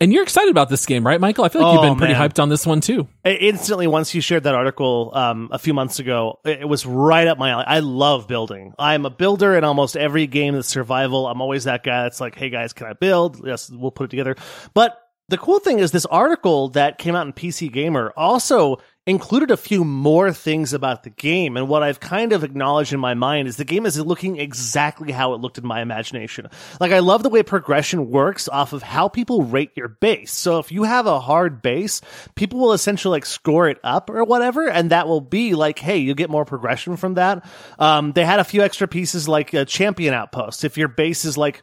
And 0.00 0.12
you're 0.12 0.24
excited 0.24 0.50
about 0.50 0.68
this 0.68 0.84
game, 0.86 1.06
right, 1.06 1.20
Michael? 1.20 1.44
I 1.44 1.48
feel 1.48 1.62
like 1.62 1.72
you've 1.74 1.84
Oh, 1.84 1.88
been 1.90 1.96
pretty 1.98 2.14
man. 2.14 2.28
hyped 2.28 2.42
on 2.42 2.48
this 2.48 2.66
one 2.66 2.80
too. 2.80 3.06
Instantly, 3.24 3.86
once 3.86 4.12
you 4.14 4.20
shared 4.20 4.42
that 4.42 4.54
article 4.54 5.12
um, 5.14 5.48
a 5.52 5.58
few 5.58 5.72
months 5.72 5.98
ago, 6.00 6.40
it 6.44 6.62
it 6.62 6.68
was 6.68 6.84
right 6.84 7.28
up 7.28 7.38
my 7.38 7.50
alley. 7.50 7.64
I 7.66 7.78
love 7.78 8.26
building. 8.26 8.74
I'm 8.78 9.06
a 9.06 9.10
builder 9.10 9.56
in 9.56 9.62
almost 9.62 9.96
every 9.96 10.26
game 10.26 10.54
that's 10.54 10.66
survival. 10.68 11.26
I'm 11.28 11.40
always 11.40 11.64
that 11.64 11.84
guy 11.84 12.02
that's 12.02 12.20
like, 12.20 12.34
"Hey 12.34 12.50
guys, 12.50 12.72
can 12.72 12.88
I 12.88 12.92
build? 12.94 13.46
Yes, 13.46 13.70
we'll 13.70 13.92
put 13.92 14.04
it 14.04 14.10
together." 14.10 14.34
But 14.74 14.98
the 15.28 15.38
cool 15.38 15.60
thing 15.60 15.78
is, 15.78 15.92
this 15.92 16.06
article 16.06 16.68
that 16.70 16.98
came 16.98 17.14
out 17.14 17.26
in 17.26 17.32
PC 17.32 17.72
Gamer 17.72 18.12
also 18.16 18.78
included 19.06 19.50
a 19.50 19.56
few 19.56 19.84
more 19.84 20.32
things 20.32 20.72
about 20.72 21.02
the 21.02 21.10
game. 21.10 21.56
And 21.56 21.68
what 21.68 21.82
I've 21.82 22.00
kind 22.00 22.32
of 22.32 22.42
acknowledged 22.42 22.92
in 22.94 23.00
my 23.00 23.12
mind 23.12 23.48
is 23.48 23.56
the 23.56 23.64
game 23.64 23.84
is 23.84 24.00
looking 24.00 24.38
exactly 24.38 25.12
how 25.12 25.34
it 25.34 25.40
looked 25.40 25.58
in 25.58 25.66
my 25.66 25.82
imagination. 25.82 26.48
Like, 26.80 26.92
I 26.92 27.00
love 27.00 27.22
the 27.22 27.28
way 27.28 27.42
progression 27.42 28.10
works 28.10 28.48
off 28.48 28.72
of 28.72 28.82
how 28.82 29.08
people 29.08 29.42
rate 29.42 29.72
your 29.76 29.88
base. 29.88 30.32
So 30.32 30.58
if 30.58 30.72
you 30.72 30.84
have 30.84 31.06
a 31.06 31.20
hard 31.20 31.60
base, 31.60 32.00
people 32.34 32.60
will 32.60 32.72
essentially 32.72 33.12
like 33.12 33.26
score 33.26 33.68
it 33.68 33.78
up 33.84 34.08
or 34.08 34.24
whatever. 34.24 34.68
And 34.68 34.90
that 34.90 35.06
will 35.06 35.20
be 35.20 35.54
like, 35.54 35.78
hey, 35.78 35.98
you 35.98 36.14
get 36.14 36.30
more 36.30 36.46
progression 36.46 36.96
from 36.96 37.14
that. 37.14 37.44
Um, 37.78 38.12
they 38.12 38.24
had 38.24 38.40
a 38.40 38.44
few 38.44 38.62
extra 38.62 38.88
pieces 38.88 39.28
like 39.28 39.52
a 39.52 39.66
champion 39.66 40.14
outpost. 40.14 40.64
If 40.64 40.78
your 40.78 40.88
base 40.88 41.26
is 41.26 41.36
like, 41.36 41.62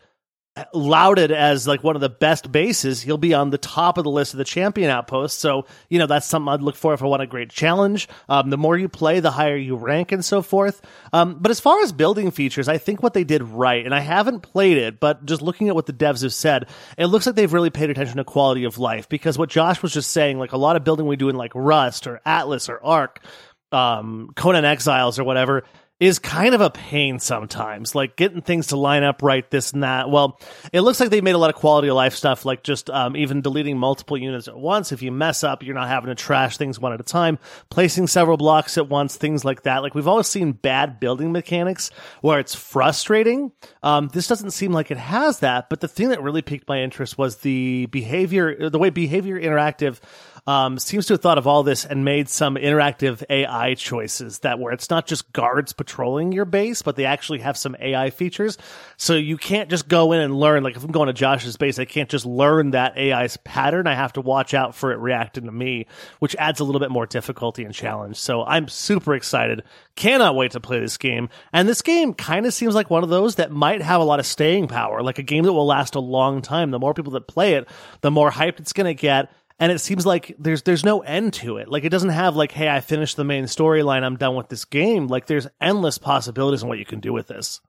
lauded 0.73 1.31
as 1.31 1.65
like 1.65 1.81
one 1.81 1.95
of 1.95 2.01
the 2.01 2.09
best 2.09 2.51
bases, 2.51 3.01
he'll 3.01 3.17
be 3.17 3.33
on 3.33 3.51
the 3.51 3.57
top 3.57 3.97
of 3.97 4.03
the 4.03 4.09
list 4.09 4.33
of 4.33 4.37
the 4.37 4.43
champion 4.43 4.89
outposts. 4.89 5.39
So, 5.39 5.65
you 5.89 5.97
know, 5.97 6.07
that's 6.07 6.27
something 6.27 6.49
I'd 6.49 6.61
look 6.61 6.75
for 6.75 6.93
if 6.93 7.01
I 7.01 7.05
want 7.05 7.21
a 7.21 7.27
great 7.27 7.49
challenge. 7.49 8.09
Um, 8.27 8.49
the 8.49 8.57
more 8.57 8.77
you 8.77 8.89
play, 8.89 9.21
the 9.21 9.31
higher 9.31 9.55
you 9.55 9.77
rank 9.77 10.11
and 10.11 10.25
so 10.25 10.41
forth. 10.41 10.81
Um, 11.13 11.37
but 11.39 11.51
as 11.51 11.61
far 11.61 11.81
as 11.81 11.93
building 11.93 12.31
features, 12.31 12.67
I 12.67 12.79
think 12.79 13.01
what 13.01 13.13
they 13.13 13.23
did 13.23 13.43
right, 13.43 13.85
and 13.85 13.95
I 13.95 14.01
haven't 14.01 14.41
played 14.41 14.77
it, 14.77 14.99
but 14.99 15.25
just 15.25 15.41
looking 15.41 15.69
at 15.69 15.75
what 15.75 15.85
the 15.85 15.93
devs 15.93 16.23
have 16.23 16.33
said, 16.33 16.67
it 16.97 17.05
looks 17.05 17.25
like 17.25 17.35
they've 17.35 17.53
really 17.53 17.69
paid 17.69 17.89
attention 17.89 18.17
to 18.17 18.25
quality 18.25 18.65
of 18.65 18.77
life 18.77 19.07
because 19.07 19.37
what 19.37 19.49
Josh 19.49 19.81
was 19.81 19.93
just 19.93 20.11
saying, 20.11 20.37
like 20.37 20.51
a 20.51 20.57
lot 20.57 20.75
of 20.75 20.83
building 20.83 21.07
we 21.07 21.15
do 21.15 21.29
in 21.29 21.35
like 21.35 21.53
Rust 21.55 22.07
or 22.07 22.19
Atlas 22.25 22.67
or 22.67 22.83
Ark, 22.83 23.23
um, 23.71 24.31
Conan 24.35 24.65
Exiles 24.65 25.17
or 25.17 25.23
whatever, 25.23 25.63
is 26.01 26.17
kind 26.17 26.55
of 26.55 26.61
a 26.61 26.71
pain 26.71 27.19
sometimes. 27.19 27.93
Like 27.93 28.15
getting 28.15 28.41
things 28.41 28.67
to 28.67 28.75
line 28.75 29.03
up 29.03 29.21
right, 29.21 29.47
this 29.51 29.71
and 29.71 29.83
that. 29.83 30.09
Well, 30.09 30.39
it 30.73 30.81
looks 30.81 30.99
like 30.99 31.11
they 31.11 31.21
made 31.21 31.35
a 31.35 31.37
lot 31.37 31.51
of 31.51 31.55
quality 31.55 31.89
of 31.89 31.95
life 31.95 32.15
stuff, 32.15 32.43
like 32.43 32.63
just 32.63 32.89
um, 32.89 33.15
even 33.15 33.41
deleting 33.41 33.77
multiple 33.77 34.17
units 34.17 34.47
at 34.47 34.57
once. 34.57 34.91
If 34.91 35.03
you 35.03 35.11
mess 35.11 35.43
up, 35.43 35.61
you're 35.61 35.75
not 35.75 35.87
having 35.87 36.07
to 36.07 36.15
trash 36.15 36.57
things 36.57 36.79
one 36.79 36.91
at 36.91 36.99
a 36.99 37.03
time. 37.03 37.37
Placing 37.69 38.07
several 38.07 38.35
blocks 38.35 38.79
at 38.79 38.89
once, 38.89 39.15
things 39.15 39.45
like 39.45 39.61
that. 39.61 39.83
Like 39.83 39.93
we've 39.93 40.07
always 40.07 40.25
seen 40.25 40.53
bad 40.53 40.99
building 40.99 41.31
mechanics 41.31 41.91
where 42.21 42.39
it's 42.39 42.55
frustrating. 42.55 43.51
Um, 43.83 44.09
this 44.11 44.27
doesn't 44.27 44.51
seem 44.51 44.71
like 44.71 44.89
it 44.89 44.97
has 44.97 45.39
that. 45.39 45.69
But 45.69 45.81
the 45.81 45.87
thing 45.87 46.09
that 46.09 46.23
really 46.23 46.41
piqued 46.41 46.67
my 46.67 46.81
interest 46.81 47.19
was 47.19 47.37
the 47.37 47.85
behavior, 47.85 48.71
the 48.71 48.79
way 48.79 48.89
Behaviour 48.89 49.39
Interactive 49.39 49.99
um, 50.47 50.79
seems 50.79 51.05
to 51.05 51.13
have 51.13 51.21
thought 51.21 51.37
of 51.37 51.45
all 51.45 51.63
this 51.63 51.85
and 51.85 52.03
made 52.03 52.27
some 52.27 52.55
interactive 52.55 53.23
AI 53.29 53.75
choices 53.75 54.39
that 54.39 54.59
where 54.59 54.73
it's 54.73 54.89
not 54.89 55.05
just 55.05 55.31
guards 55.33 55.71
patrolling 55.73 56.31
your 56.31 56.45
base, 56.45 56.81
but 56.81 56.95
they 56.95 57.05
actually 57.05 57.39
have 57.39 57.57
some 57.57 57.75
AI 57.79 58.09
features. 58.09 58.57
So 58.97 59.15
you 59.15 59.37
can't 59.37 59.69
just 59.69 59.87
go 59.87 60.13
in 60.13 60.19
and 60.21 60.35
learn. 60.35 60.63
Like 60.63 60.75
if 60.75 60.83
I'm 60.83 60.91
going 60.91 61.07
to 61.07 61.13
Josh's 61.13 61.57
base, 61.57 61.77
I 61.77 61.85
can't 61.85 62.09
just 62.09 62.25
learn 62.25 62.71
that 62.71 62.97
AI's 62.97 63.37
pattern. 63.37 63.85
I 63.85 63.93
have 63.93 64.13
to 64.13 64.21
watch 64.21 64.53
out 64.53 64.73
for 64.73 64.91
it 64.91 64.97
reacting 64.97 65.45
to 65.45 65.51
me, 65.51 65.85
which 66.19 66.35
adds 66.37 66.59
a 66.59 66.63
little 66.63 66.81
bit 66.81 66.91
more 66.91 67.05
difficulty 67.05 67.63
and 67.63 67.73
challenge. 67.73 68.17
So 68.17 68.43
I'm 68.43 68.67
super 68.67 69.13
excited. 69.13 69.63
Cannot 69.95 70.35
wait 70.35 70.51
to 70.51 70.59
play 70.59 70.79
this 70.79 70.97
game. 70.97 71.29
And 71.53 71.69
this 71.69 71.83
game 71.83 72.13
kind 72.15 72.47
of 72.47 72.53
seems 72.53 72.73
like 72.73 72.89
one 72.89 73.03
of 73.03 73.09
those 73.09 73.35
that 73.35 73.51
might 73.51 73.81
have 73.81 74.01
a 74.01 74.05
lot 74.05 74.19
of 74.19 74.25
staying 74.25 74.69
power, 74.69 75.03
like 75.03 75.19
a 75.19 75.23
game 75.23 75.43
that 75.43 75.53
will 75.53 75.67
last 75.67 75.93
a 75.93 75.99
long 75.99 76.41
time. 76.41 76.71
The 76.71 76.79
more 76.79 76.95
people 76.95 77.11
that 77.13 77.27
play 77.27 77.53
it, 77.53 77.67
the 78.01 78.09
more 78.09 78.31
hyped 78.31 78.59
it's 78.59 78.73
going 78.73 78.87
to 78.87 78.99
get 78.99 79.31
and 79.61 79.71
it 79.71 79.77
seems 79.77 80.07
like 80.07 80.35
there's 80.39 80.63
there's 80.63 80.83
no 80.83 81.01
end 81.01 81.33
to 81.35 81.57
it. 81.57 81.69
Like 81.69 81.83
it 81.83 81.89
doesn't 81.89 82.09
have 82.09 82.35
like, 82.35 82.51
hey, 82.51 82.67
I 82.67 82.81
finished 82.81 83.15
the 83.15 83.23
main 83.23 83.45
storyline, 83.45 84.03
I'm 84.03 84.17
done 84.17 84.35
with 84.35 84.49
this 84.49 84.65
game. 84.65 85.07
Like 85.07 85.27
there's 85.27 85.47
endless 85.61 85.99
possibilities 85.99 86.63
in 86.63 86.67
what 86.67 86.79
you 86.79 86.85
can 86.85 86.99
do 86.99 87.13
with 87.13 87.27
this. 87.27 87.61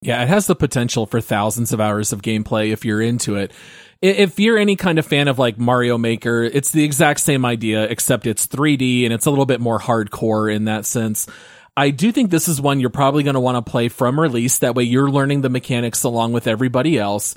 Yeah, 0.00 0.22
it 0.22 0.28
has 0.28 0.46
the 0.46 0.56
potential 0.56 1.04
for 1.04 1.20
thousands 1.20 1.72
of 1.72 1.80
hours 1.80 2.12
of 2.12 2.22
gameplay 2.22 2.72
if 2.72 2.84
you're 2.84 3.02
into 3.02 3.36
it. 3.36 3.52
If 4.00 4.40
you're 4.40 4.58
any 4.58 4.74
kind 4.74 4.98
of 4.98 5.06
fan 5.06 5.28
of 5.28 5.38
like 5.38 5.58
Mario 5.58 5.96
Maker, 5.98 6.42
it's 6.42 6.72
the 6.72 6.82
exact 6.82 7.20
same 7.20 7.44
idea, 7.44 7.84
except 7.84 8.26
it's 8.26 8.48
3D 8.48 9.04
and 9.04 9.12
it's 9.12 9.26
a 9.26 9.30
little 9.30 9.46
bit 9.46 9.60
more 9.60 9.78
hardcore 9.78 10.52
in 10.52 10.64
that 10.64 10.86
sense. 10.86 11.28
I 11.76 11.90
do 11.90 12.10
think 12.10 12.30
this 12.30 12.48
is 12.48 12.60
one 12.60 12.80
you're 12.80 12.90
probably 12.90 13.22
going 13.22 13.34
to 13.34 13.40
want 13.40 13.64
to 13.64 13.70
play 13.70 13.88
from 13.88 14.18
release. 14.18 14.58
That 14.58 14.74
way 14.74 14.84
you're 14.84 15.10
learning 15.10 15.40
the 15.40 15.48
mechanics 15.48 16.02
along 16.02 16.32
with 16.32 16.46
everybody 16.46 16.98
else. 16.98 17.34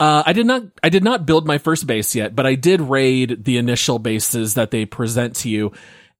Uh, 0.00 0.22
I 0.24 0.32
did 0.32 0.46
not, 0.46 0.62
I 0.82 0.90
did 0.90 1.02
not 1.02 1.26
build 1.26 1.46
my 1.46 1.58
first 1.58 1.86
base 1.86 2.14
yet, 2.14 2.36
but 2.36 2.46
I 2.46 2.54
did 2.54 2.80
raid 2.80 3.44
the 3.44 3.58
initial 3.58 3.98
bases 3.98 4.54
that 4.54 4.70
they 4.70 4.84
present 4.84 5.36
to 5.36 5.50
you. 5.50 5.72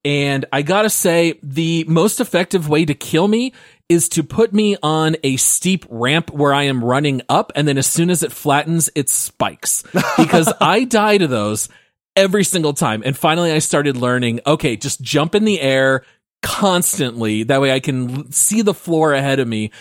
And 0.05 0.45
I 0.51 0.61
gotta 0.61 0.89
say, 0.89 1.39
the 1.43 1.85
most 1.87 2.19
effective 2.19 2.69
way 2.69 2.85
to 2.85 2.93
kill 2.93 3.27
me 3.27 3.53
is 3.89 4.09
to 4.09 4.23
put 4.23 4.53
me 4.53 4.77
on 4.81 5.17
a 5.23 5.35
steep 5.37 5.85
ramp 5.89 6.29
where 6.31 6.53
I 6.53 6.63
am 6.63 6.83
running 6.83 7.21
up. 7.27 7.51
And 7.55 7.67
then 7.67 7.77
as 7.77 7.87
soon 7.87 8.09
as 8.09 8.23
it 8.23 8.31
flattens, 8.31 8.89
it 8.95 9.09
spikes 9.09 9.83
because 10.17 10.53
I 10.61 10.83
die 10.83 11.17
to 11.17 11.27
those 11.27 11.69
every 12.15 12.43
single 12.43 12.73
time. 12.73 13.01
And 13.05 13.17
finally 13.17 13.51
I 13.51 13.59
started 13.59 13.97
learning, 13.97 14.41
okay, 14.45 14.75
just 14.77 15.01
jump 15.01 15.35
in 15.35 15.43
the 15.43 15.59
air 15.59 16.03
constantly. 16.41 17.43
That 17.43 17.61
way 17.61 17.71
I 17.71 17.79
can 17.79 18.09
l- 18.09 18.25
see 18.29 18.61
the 18.61 18.73
floor 18.73 19.13
ahead 19.13 19.39
of 19.39 19.47
me. 19.47 19.71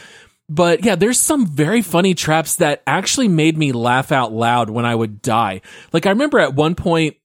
But 0.48 0.84
yeah, 0.84 0.94
there's 0.94 1.20
some 1.20 1.46
very 1.46 1.82
funny 1.82 2.14
traps 2.14 2.56
that 2.56 2.82
actually 2.86 3.28
made 3.28 3.58
me 3.58 3.72
laugh 3.72 4.10
out 4.12 4.32
loud 4.32 4.70
when 4.70 4.86
I 4.86 4.94
would 4.94 5.20
die. 5.20 5.60
Like 5.92 6.06
I 6.06 6.10
remember 6.10 6.38
at 6.38 6.54
one 6.54 6.74
point, 6.74 7.16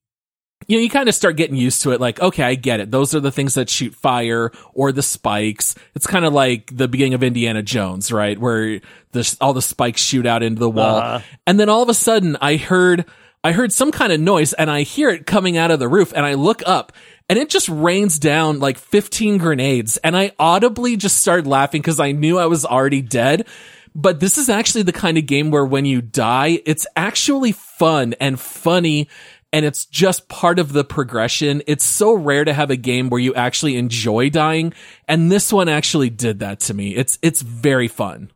you 0.67 0.77
know, 0.77 0.83
you 0.83 0.89
kind 0.89 1.09
of 1.09 1.15
start 1.15 1.37
getting 1.37 1.55
used 1.55 1.81
to 1.83 1.91
it. 1.91 2.01
Like, 2.01 2.21
okay, 2.21 2.43
I 2.43 2.55
get 2.55 2.79
it. 2.79 2.91
Those 2.91 3.15
are 3.15 3.19
the 3.19 3.31
things 3.31 3.55
that 3.55 3.69
shoot 3.69 3.93
fire 3.93 4.51
or 4.73 4.91
the 4.91 5.01
spikes. 5.01 5.75
It's 5.95 6.07
kind 6.07 6.25
of 6.25 6.33
like 6.33 6.75
the 6.75 6.87
beginning 6.87 7.13
of 7.13 7.23
Indiana 7.23 7.61
Jones, 7.61 8.11
right? 8.11 8.37
Where 8.37 8.79
the, 9.11 9.37
all 9.41 9.53
the 9.53 9.61
spikes 9.61 10.01
shoot 10.01 10.25
out 10.25 10.43
into 10.43 10.59
the 10.59 10.69
wall. 10.69 10.97
Uh-huh. 10.97 11.19
And 11.47 11.59
then 11.59 11.69
all 11.69 11.83
of 11.83 11.89
a 11.89 11.93
sudden 11.93 12.37
I 12.41 12.55
heard, 12.55 13.05
I 13.43 13.51
heard 13.51 13.73
some 13.73 13.91
kind 13.91 14.13
of 14.13 14.19
noise 14.19 14.53
and 14.53 14.71
I 14.71 14.83
hear 14.83 15.09
it 15.09 15.25
coming 15.25 15.57
out 15.57 15.71
of 15.71 15.79
the 15.79 15.89
roof 15.89 16.13
and 16.15 16.25
I 16.25 16.35
look 16.35 16.61
up 16.65 16.93
and 17.29 17.39
it 17.39 17.49
just 17.49 17.69
rains 17.69 18.19
down 18.19 18.59
like 18.59 18.77
15 18.77 19.37
grenades 19.37 19.97
and 19.97 20.15
I 20.15 20.33
audibly 20.37 20.97
just 20.97 21.17
started 21.17 21.47
laughing 21.47 21.81
because 21.81 21.99
I 21.99 22.11
knew 22.11 22.37
I 22.37 22.45
was 22.45 22.65
already 22.65 23.01
dead. 23.01 23.47
But 23.95 24.19
this 24.19 24.37
is 24.39 24.49
actually 24.49 24.83
the 24.83 24.91
kind 24.91 25.17
of 25.17 25.27
game 25.27 25.51
where 25.51 25.65
when 25.65 25.85
you 25.85 26.01
die, 26.01 26.59
it's 26.65 26.87
actually 26.95 27.51
fun 27.51 28.15
and 28.19 28.39
funny 28.39 29.07
and 29.51 29.65
it's 29.65 29.85
just 29.85 30.27
part 30.29 30.57
of 30.57 30.73
the 30.73 30.83
progression. 30.83 31.61
It's 31.67 31.85
so 31.85 32.13
rare 32.13 32.43
to 32.43 32.53
have 32.53 32.71
a 32.71 32.75
game 32.75 33.09
where 33.09 33.21
you 33.21 33.35
actually 33.35 33.77
enjoy 33.77 34.31
dying. 34.31 34.73
And 35.07 35.31
this 35.31 35.53
one 35.53 35.69
actually 35.69 36.09
did 36.09 36.39
that 36.39 36.59
to 36.61 36.73
me. 36.73 36.95
It's, 36.95 37.19
it's 37.21 37.43
very 37.43 37.87
fun. 37.87 38.31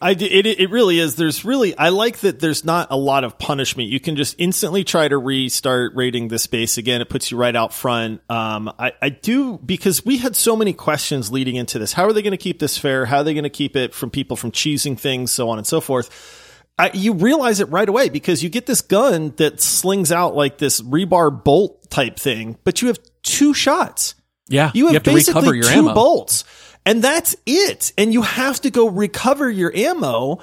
I 0.00 0.14
d- 0.14 0.26
it 0.26 0.46
it 0.46 0.70
really 0.70 1.00
is. 1.00 1.16
There's 1.16 1.44
really 1.44 1.76
I 1.76 1.88
like 1.88 2.18
that. 2.18 2.38
There's 2.38 2.64
not 2.64 2.88
a 2.90 2.96
lot 2.96 3.24
of 3.24 3.36
punishment. 3.36 3.88
You 3.88 3.98
can 3.98 4.14
just 4.14 4.36
instantly 4.38 4.84
try 4.84 5.08
to 5.08 5.18
restart 5.18 5.96
rating 5.96 6.28
the 6.28 6.38
space 6.38 6.78
again. 6.78 7.00
It 7.00 7.08
puts 7.08 7.30
you 7.30 7.36
right 7.36 7.54
out 7.54 7.72
front. 7.72 8.20
Um, 8.30 8.72
I 8.78 8.92
I 9.02 9.08
do 9.08 9.58
because 9.58 10.04
we 10.04 10.18
had 10.18 10.36
so 10.36 10.54
many 10.54 10.72
questions 10.72 11.32
leading 11.32 11.56
into 11.56 11.80
this. 11.80 11.92
How 11.92 12.04
are 12.04 12.12
they 12.12 12.22
going 12.22 12.30
to 12.30 12.36
keep 12.36 12.60
this 12.60 12.78
fair? 12.78 13.06
How 13.06 13.18
are 13.18 13.24
they 13.24 13.34
going 13.34 13.42
to 13.42 13.50
keep 13.50 13.74
it 13.74 13.92
from 13.92 14.10
people 14.10 14.36
from 14.36 14.52
choosing 14.52 14.94
things, 14.94 15.32
so 15.32 15.48
on 15.48 15.58
and 15.58 15.66
so 15.66 15.80
forth. 15.80 16.44
I, 16.78 16.92
you 16.94 17.14
realize 17.14 17.58
it 17.58 17.68
right 17.70 17.88
away 17.88 18.08
because 18.08 18.42
you 18.42 18.48
get 18.48 18.66
this 18.66 18.82
gun 18.82 19.34
that 19.38 19.60
slings 19.60 20.12
out 20.12 20.36
like 20.36 20.58
this 20.58 20.80
rebar 20.80 21.42
bolt 21.42 21.90
type 21.90 22.20
thing, 22.20 22.56
but 22.62 22.80
you 22.80 22.86
have 22.88 23.00
two 23.24 23.52
shots. 23.52 24.14
Yeah. 24.48 24.70
You 24.74 24.86
have, 24.86 25.02
to 25.02 25.10
basically 25.10 25.40
recover 25.40 25.54
your 25.56 25.64
two 25.64 25.78
ammo. 25.80 25.94
bolts. 25.94 26.44
And 26.88 27.04
that's 27.04 27.36
it. 27.44 27.92
And 27.98 28.14
you 28.14 28.22
have 28.22 28.62
to 28.62 28.70
go 28.70 28.88
recover 28.88 29.50
your 29.50 29.70
ammo. 29.76 30.38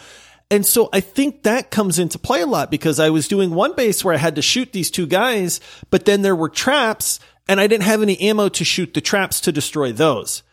And 0.52 0.64
so 0.64 0.90
I 0.94 1.00
think 1.00 1.42
that 1.42 1.72
comes 1.72 1.98
into 1.98 2.20
play 2.20 2.42
a 2.42 2.46
lot 2.46 2.70
because 2.70 3.00
I 3.00 3.10
was 3.10 3.28
doing 3.28 3.56
one 3.56 3.74
base 3.74 4.06
where 4.06 4.14
I 4.14 4.18
had 4.18 4.36
to 4.36 4.44
shoot 4.44 4.72
these 4.72 4.92
two 4.92 5.08
guys, 5.08 5.60
but 5.90 6.06
then 6.06 6.22
there 6.22 6.36
were 6.36 6.50
traps 6.50 7.20
and 7.48 7.60
I 7.60 7.66
didn't 7.66 7.86
have 7.86 8.04
any 8.04 8.20
ammo 8.22 8.50
to 8.50 8.64
shoot 8.64 8.94
the 8.94 9.02
traps 9.02 9.42
to 9.42 9.52
destroy 9.52 9.92
those. 9.92 10.44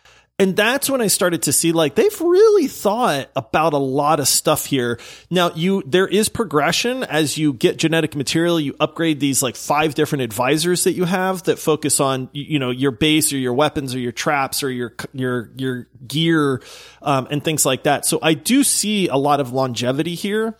And 0.42 0.56
that's 0.56 0.90
when 0.90 1.00
I 1.00 1.06
started 1.06 1.42
to 1.42 1.52
see 1.52 1.70
like 1.70 1.94
they've 1.94 2.20
really 2.20 2.66
thought 2.66 3.30
about 3.36 3.74
a 3.74 3.78
lot 3.78 4.18
of 4.18 4.26
stuff 4.26 4.66
here. 4.66 4.98
Now 5.30 5.52
you, 5.54 5.84
there 5.86 6.08
is 6.08 6.28
progression 6.28 7.04
as 7.04 7.38
you 7.38 7.52
get 7.52 7.76
genetic 7.76 8.16
material. 8.16 8.58
You 8.58 8.74
upgrade 8.80 9.20
these 9.20 9.40
like 9.40 9.54
five 9.54 9.94
different 9.94 10.22
advisors 10.22 10.82
that 10.82 10.94
you 10.94 11.04
have 11.04 11.44
that 11.44 11.60
focus 11.60 12.00
on, 12.00 12.28
you 12.32 12.58
know, 12.58 12.70
your 12.70 12.90
base 12.90 13.32
or 13.32 13.36
your 13.36 13.54
weapons 13.54 13.94
or 13.94 14.00
your 14.00 14.10
traps 14.10 14.64
or 14.64 14.70
your, 14.72 14.96
your, 15.12 15.52
your 15.56 15.86
gear, 16.08 16.60
um, 17.02 17.28
and 17.30 17.44
things 17.44 17.64
like 17.64 17.84
that. 17.84 18.04
So 18.04 18.18
I 18.20 18.34
do 18.34 18.64
see 18.64 19.06
a 19.06 19.16
lot 19.16 19.38
of 19.38 19.52
longevity 19.52 20.16
here 20.16 20.58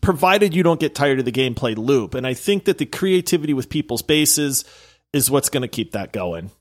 provided 0.00 0.54
you 0.54 0.62
don't 0.62 0.80
get 0.80 0.94
tired 0.94 1.18
of 1.18 1.26
the 1.26 1.32
gameplay 1.32 1.76
loop. 1.76 2.14
And 2.14 2.26
I 2.26 2.32
think 2.32 2.64
that 2.64 2.78
the 2.78 2.86
creativity 2.86 3.52
with 3.52 3.68
people's 3.68 4.00
bases 4.00 4.64
is 5.12 5.30
what's 5.30 5.50
going 5.50 5.60
to 5.60 5.68
keep 5.68 5.92
that 5.92 6.10
going. 6.10 6.52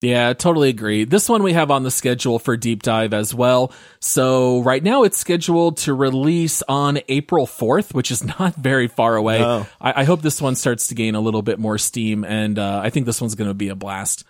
Yeah, 0.00 0.32
totally 0.32 0.68
agree. 0.68 1.04
This 1.04 1.28
one 1.28 1.42
we 1.42 1.54
have 1.54 1.72
on 1.72 1.82
the 1.82 1.90
schedule 1.90 2.38
for 2.38 2.56
deep 2.56 2.82
dive 2.82 3.12
as 3.12 3.34
well. 3.34 3.72
So 4.00 4.60
right 4.62 4.82
now 4.82 5.02
it's 5.02 5.18
scheduled 5.18 5.78
to 5.78 5.94
release 5.94 6.62
on 6.68 7.00
April 7.08 7.46
4th, 7.46 7.94
which 7.94 8.12
is 8.12 8.22
not 8.38 8.54
very 8.54 8.86
far 8.86 9.16
away. 9.16 9.40
No. 9.40 9.66
I, 9.80 10.02
I 10.02 10.04
hope 10.04 10.22
this 10.22 10.40
one 10.40 10.54
starts 10.54 10.88
to 10.88 10.94
gain 10.94 11.16
a 11.16 11.20
little 11.20 11.42
bit 11.42 11.58
more 11.58 11.78
steam 11.78 12.24
and, 12.24 12.58
uh, 12.58 12.80
I 12.82 12.90
think 12.90 13.06
this 13.06 13.20
one's 13.20 13.34
going 13.34 13.50
to 13.50 13.54
be 13.54 13.70
a 13.70 13.74
blast. 13.74 14.24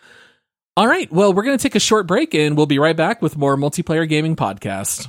All 0.76 0.87
right. 0.87 1.12
Well, 1.12 1.34
we're 1.34 1.42
going 1.42 1.58
to 1.58 1.62
take 1.62 1.75
a 1.75 1.80
short 1.80 2.06
break 2.06 2.34
and 2.34 2.56
we'll 2.56 2.66
be 2.66 2.78
right 2.78 2.96
back 2.96 3.20
with 3.20 3.37
more 3.37 3.56
multiplayer 3.56 4.08
gaming 4.08 4.37
podcast. 4.37 5.08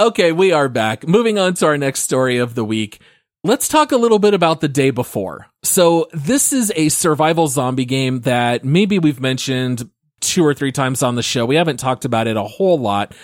Okay, 0.00 0.32
we 0.32 0.50
are 0.50 0.70
back. 0.70 1.06
Moving 1.06 1.38
on 1.38 1.52
to 1.52 1.66
our 1.66 1.76
next 1.76 2.00
story 2.00 2.38
of 2.38 2.54
the 2.54 2.64
week. 2.64 3.02
Let's 3.44 3.68
talk 3.68 3.92
a 3.92 3.98
little 3.98 4.18
bit 4.18 4.32
about 4.32 4.62
the 4.62 4.68
day 4.68 4.88
before. 4.88 5.48
So 5.62 6.08
this 6.14 6.54
is 6.54 6.72
a 6.74 6.88
survival 6.88 7.48
zombie 7.48 7.84
game 7.84 8.22
that 8.22 8.64
maybe 8.64 8.98
we've 8.98 9.20
mentioned 9.20 9.90
two 10.22 10.42
or 10.42 10.54
three 10.54 10.72
times 10.72 11.02
on 11.02 11.16
the 11.16 11.22
show. 11.22 11.44
We 11.44 11.56
haven't 11.56 11.80
talked 11.80 12.06
about 12.06 12.28
it 12.28 12.38
a 12.38 12.42
whole 12.42 12.78
lot. 12.78 13.14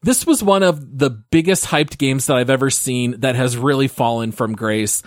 This 0.00 0.26
was 0.26 0.42
one 0.42 0.62
of 0.62 0.96
the 0.98 1.10
biggest 1.10 1.66
hyped 1.66 1.98
games 1.98 2.24
that 2.28 2.38
I've 2.38 2.48
ever 2.48 2.70
seen 2.70 3.20
that 3.20 3.34
has 3.34 3.58
really 3.58 3.88
fallen 3.88 4.32
from 4.32 4.54
grace. 4.54 5.02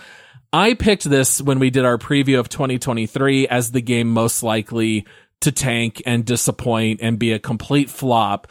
I 0.52 0.74
picked 0.74 1.02
this 1.02 1.42
when 1.42 1.58
we 1.58 1.70
did 1.70 1.84
our 1.84 1.98
preview 1.98 2.38
of 2.38 2.48
2023 2.48 3.48
as 3.48 3.72
the 3.72 3.82
game 3.82 4.12
most 4.12 4.44
likely 4.44 5.08
to 5.40 5.50
tank 5.50 6.00
and 6.06 6.24
disappoint 6.24 7.00
and 7.02 7.18
be 7.18 7.32
a 7.32 7.40
complete 7.40 7.90
flop. 7.90 8.46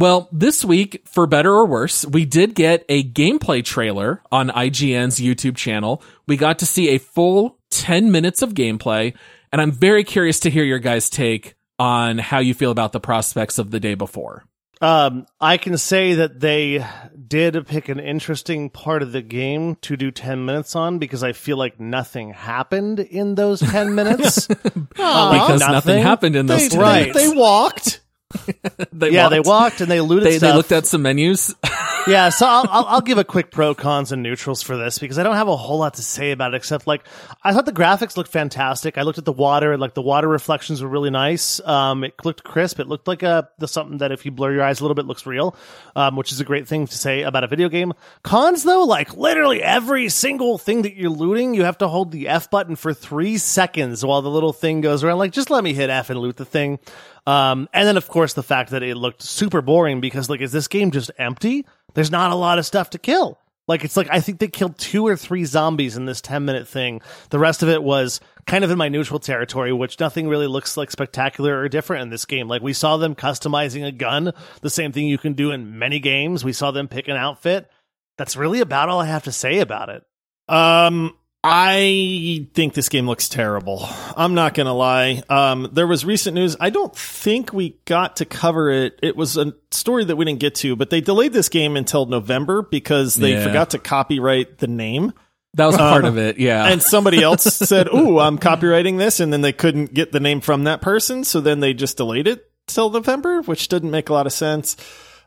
Well, 0.00 0.30
this 0.32 0.64
week, 0.64 1.02
for 1.04 1.26
better 1.26 1.52
or 1.52 1.66
worse, 1.66 2.06
we 2.06 2.24
did 2.24 2.54
get 2.54 2.86
a 2.88 3.04
gameplay 3.04 3.62
trailer 3.62 4.22
on 4.32 4.48
IGN's 4.48 5.20
YouTube 5.20 5.56
channel. 5.56 6.02
We 6.26 6.38
got 6.38 6.60
to 6.60 6.66
see 6.66 6.88
a 6.88 6.98
full 6.98 7.58
10 7.68 8.10
minutes 8.10 8.40
of 8.40 8.54
gameplay, 8.54 9.14
and 9.52 9.60
I'm 9.60 9.72
very 9.72 10.02
curious 10.02 10.40
to 10.40 10.50
hear 10.50 10.64
your 10.64 10.78
guys' 10.78 11.10
take 11.10 11.54
on 11.78 12.16
how 12.16 12.38
you 12.38 12.54
feel 12.54 12.70
about 12.70 12.92
the 12.92 13.00
prospects 13.00 13.58
of 13.58 13.72
the 13.72 13.78
day 13.78 13.94
before. 13.94 14.46
Um, 14.80 15.26
I 15.38 15.58
can 15.58 15.76
say 15.76 16.14
that 16.14 16.40
they 16.40 16.82
did 17.28 17.66
pick 17.66 17.90
an 17.90 18.00
interesting 18.00 18.70
part 18.70 19.02
of 19.02 19.12
the 19.12 19.20
game 19.20 19.76
to 19.82 19.98
do 19.98 20.10
10 20.10 20.46
minutes 20.46 20.74
on 20.74 20.98
because 20.98 21.22
I 21.22 21.34
feel 21.34 21.58
like 21.58 21.78
nothing 21.78 22.32
happened 22.32 23.00
in 23.00 23.34
those 23.34 23.60
10 23.60 23.94
minutes. 23.94 24.46
because 24.46 25.60
nothing, 25.60 26.02
happened 26.02 26.36
in 26.36 26.46
those 26.46 26.62
They- 26.62 26.68
10 26.70 26.80
right. 26.80 27.08
minutes. 27.08 27.18
They 27.18 27.36
walked. 27.36 27.99
They 28.92 29.10
yeah, 29.10 29.24
walked. 29.24 29.30
they 29.32 29.40
walked 29.40 29.80
and 29.80 29.90
they 29.90 30.00
looted 30.00 30.26
They, 30.26 30.38
stuff. 30.38 30.50
they 30.50 30.56
looked 30.56 30.72
at 30.72 30.86
some 30.86 31.02
menus. 31.02 31.54
yeah, 32.06 32.28
so 32.28 32.46
I'll, 32.46 32.66
I'll, 32.68 32.84
I'll 32.86 33.00
give 33.00 33.18
a 33.18 33.24
quick 33.24 33.50
pro 33.50 33.74
cons 33.74 34.12
and 34.12 34.22
neutrals 34.22 34.62
for 34.62 34.76
this 34.76 34.98
because 34.98 35.18
I 35.18 35.22
don't 35.22 35.36
have 35.36 35.48
a 35.48 35.56
whole 35.56 35.78
lot 35.78 35.94
to 35.94 36.02
say 36.02 36.30
about 36.32 36.52
it 36.54 36.56
except 36.56 36.86
like 36.86 37.06
I 37.42 37.52
thought 37.52 37.66
the 37.66 37.72
graphics 37.72 38.16
looked 38.16 38.30
fantastic. 38.30 38.98
I 38.98 39.02
looked 39.02 39.18
at 39.18 39.24
the 39.24 39.32
water 39.32 39.72
and 39.72 39.80
like 39.80 39.94
the 39.94 40.02
water 40.02 40.28
reflections 40.28 40.82
were 40.82 40.88
really 40.88 41.10
nice. 41.10 41.60
Um, 41.66 42.04
it 42.04 42.14
looked 42.24 42.42
crisp. 42.44 42.78
It 42.80 42.88
looked 42.88 43.06
like 43.08 43.22
a 43.22 43.48
the 43.58 43.68
something 43.68 43.98
that 43.98 44.12
if 44.12 44.24
you 44.24 44.30
blur 44.32 44.52
your 44.52 44.62
eyes 44.64 44.80
a 44.80 44.84
little 44.84 44.94
bit 44.96 45.06
looks 45.06 45.24
real, 45.26 45.56
um, 45.96 46.16
which 46.16 46.32
is 46.32 46.40
a 46.40 46.44
great 46.44 46.66
thing 46.68 46.86
to 46.86 46.96
say 46.98 47.22
about 47.22 47.44
a 47.44 47.48
video 47.48 47.68
game. 47.68 47.92
Cons 48.22 48.64
though, 48.64 48.84
like 48.84 49.16
literally 49.16 49.62
every 49.62 50.08
single 50.08 50.58
thing 50.58 50.82
that 50.82 50.94
you're 50.96 51.10
looting, 51.10 51.54
you 51.54 51.64
have 51.64 51.78
to 51.78 51.88
hold 51.88 52.12
the 52.12 52.28
F 52.28 52.50
button 52.50 52.76
for 52.76 52.92
three 52.92 53.38
seconds 53.38 54.04
while 54.04 54.20
the 54.22 54.30
little 54.30 54.52
thing 54.52 54.80
goes 54.80 55.02
around. 55.04 55.18
Like 55.18 55.32
just 55.32 55.48
let 55.50 55.62
me 55.64 55.72
hit 55.74 55.90
F 55.90 56.10
and 56.10 56.18
loot 56.20 56.36
the 56.36 56.44
thing. 56.44 56.78
Um, 57.30 57.68
and 57.72 57.86
then 57.86 57.96
of 57.96 58.08
course 58.08 58.32
the 58.32 58.42
fact 58.42 58.70
that 58.70 58.82
it 58.82 58.96
looked 58.96 59.22
super 59.22 59.62
boring 59.62 60.00
because 60.00 60.28
like, 60.28 60.40
is 60.40 60.52
this 60.52 60.68
game 60.68 60.90
just 60.90 61.10
empty? 61.18 61.66
There's 61.94 62.10
not 62.10 62.32
a 62.32 62.34
lot 62.34 62.58
of 62.58 62.66
stuff 62.66 62.90
to 62.90 62.98
kill. 62.98 63.38
Like, 63.70 63.84
it's 63.84 63.96
like, 63.96 64.08
I 64.10 64.18
think 64.18 64.40
they 64.40 64.48
killed 64.48 64.78
two 64.78 65.06
or 65.06 65.16
three 65.16 65.44
zombies 65.44 65.96
in 65.96 66.04
this 66.04 66.20
10 66.20 66.44
minute 66.44 66.66
thing. 66.66 67.02
The 67.28 67.38
rest 67.38 67.62
of 67.62 67.68
it 67.68 67.80
was 67.80 68.20
kind 68.44 68.64
of 68.64 68.70
in 68.72 68.78
my 68.78 68.88
neutral 68.88 69.20
territory, 69.20 69.72
which 69.72 70.00
nothing 70.00 70.26
really 70.26 70.48
looks 70.48 70.76
like 70.76 70.90
spectacular 70.90 71.56
or 71.56 71.68
different 71.68 72.02
in 72.02 72.10
this 72.10 72.24
game. 72.24 72.48
Like, 72.48 72.62
we 72.62 72.72
saw 72.72 72.96
them 72.96 73.14
customizing 73.14 73.86
a 73.86 73.92
gun, 73.92 74.32
the 74.60 74.70
same 74.70 74.90
thing 74.90 75.06
you 75.06 75.18
can 75.18 75.34
do 75.34 75.52
in 75.52 75.78
many 75.78 76.00
games. 76.00 76.42
We 76.42 76.52
saw 76.52 76.72
them 76.72 76.88
pick 76.88 77.06
an 77.06 77.16
outfit. 77.16 77.70
That's 78.18 78.34
really 78.34 78.60
about 78.60 78.88
all 78.88 78.98
I 78.98 79.06
have 79.06 79.22
to 79.24 79.32
say 79.32 79.60
about 79.60 79.88
it. 79.88 80.04
Um, 80.48 81.16
I 81.42 82.48
think 82.52 82.74
this 82.74 82.90
game 82.90 83.06
looks 83.06 83.28
terrible. 83.30 83.88
I'm 84.16 84.34
not 84.34 84.52
gonna 84.54 84.74
lie. 84.74 85.22
Um, 85.28 85.70
there 85.72 85.86
was 85.86 86.04
recent 86.04 86.34
news. 86.34 86.54
I 86.60 86.68
don't 86.68 86.94
think 86.94 87.52
we 87.54 87.78
got 87.86 88.16
to 88.16 88.26
cover 88.26 88.70
it. 88.70 88.98
It 89.02 89.16
was 89.16 89.38
a 89.38 89.54
story 89.70 90.04
that 90.04 90.16
we 90.16 90.26
didn't 90.26 90.40
get 90.40 90.56
to, 90.56 90.76
but 90.76 90.90
they 90.90 91.00
delayed 91.00 91.32
this 91.32 91.48
game 91.48 91.76
until 91.76 92.04
November 92.04 92.60
because 92.62 93.14
they 93.14 93.32
Yeah. 93.32 93.44
forgot 93.44 93.70
to 93.70 93.78
copyright 93.78 94.58
the 94.58 94.66
name. 94.66 95.12
That 95.54 95.66
was 95.66 95.76
part 95.78 96.04
of 96.04 96.18
it. 96.18 96.38
Yeah. 96.38 96.66
And 96.66 96.82
somebody 96.82 97.22
else 97.22 97.42
said, 97.56 97.88
"Ooh, 97.88 98.18
I'm 98.20 98.38
copywriting 98.38 98.98
this," 98.98 99.18
and 99.18 99.32
then 99.32 99.40
they 99.40 99.52
couldn't 99.52 99.94
get 99.94 100.12
the 100.12 100.20
name 100.20 100.40
from 100.42 100.64
that 100.64 100.82
person, 100.82 101.24
so 101.24 101.40
then 101.40 101.60
they 101.60 101.72
just 101.72 101.96
delayed 101.96 102.28
it 102.28 102.44
till 102.66 102.90
November, 102.90 103.40
which 103.42 103.66
didn't 103.68 103.90
make 103.90 104.10
a 104.10 104.12
lot 104.12 104.26
of 104.26 104.32
sense. 104.32 104.76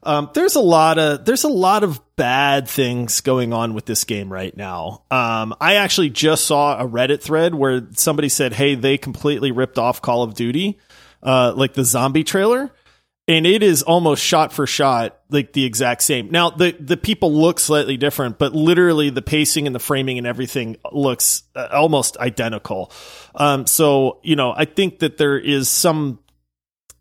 Um, 0.06 0.30
there's 0.34 0.56
a 0.56 0.62
lot 0.62 0.98
of 0.98 1.26
there's 1.26 1.44
a 1.44 1.50
lot 1.50 1.84
of 1.84 2.02
bad 2.16 2.68
things 2.68 3.22
going 3.22 3.54
on 3.54 3.74
with 3.74 3.86
this 3.86 4.04
game 4.04 4.32
right 4.32 4.56
now. 4.56 5.04
Um, 5.10 5.56
I 5.60 5.76
actually 5.76 6.10
just 6.10 6.46
saw 6.46 6.80
a 6.80 6.88
Reddit 6.88 7.22
thread 7.22 7.56
where 7.56 7.88
somebody 7.94 8.30
said, 8.30 8.54
"Hey, 8.54 8.76
they 8.76 8.98
completely 8.98 9.52
ripped 9.52 9.78
off 9.78 10.02
Call 10.02 10.24
of 10.24 10.34
Duty, 10.34 10.78
uh, 11.22 11.54
like 11.56 11.74
the 11.74 11.84
zombie 11.84 12.24
trailer." 12.24 12.72
and 13.28 13.46
it 13.46 13.64
is 13.64 13.84
almost 13.84 14.22
shot 14.22 14.52
for 14.52 14.68
shot 14.68 15.18
like 15.30 15.54
the 15.54 15.64
exact 15.64 16.02
same. 16.02 16.30
Now 16.30 16.50
the 16.50 16.76
the 16.80 16.98
people 16.98 17.34
look 17.34 17.60
slightly 17.60 17.96
different, 17.96 18.38
but 18.38 18.54
literally 18.54 19.10
the 19.10 19.22
pacing 19.22 19.66
and 19.66 19.76
the 19.76 19.80
framing 19.80 20.18
and 20.18 20.28
everything 20.28 20.78
looks 20.92 21.44
uh, 21.56 21.70
almost 21.72 22.18
identical. 22.18 22.92
Um, 23.34 23.66
so 23.66 24.20
you 24.24 24.36
know, 24.36 24.54
I 24.56 24.66
think 24.66 25.00
that 25.00 25.18
there 25.18 25.38
is 25.38 25.70
some 25.70 26.20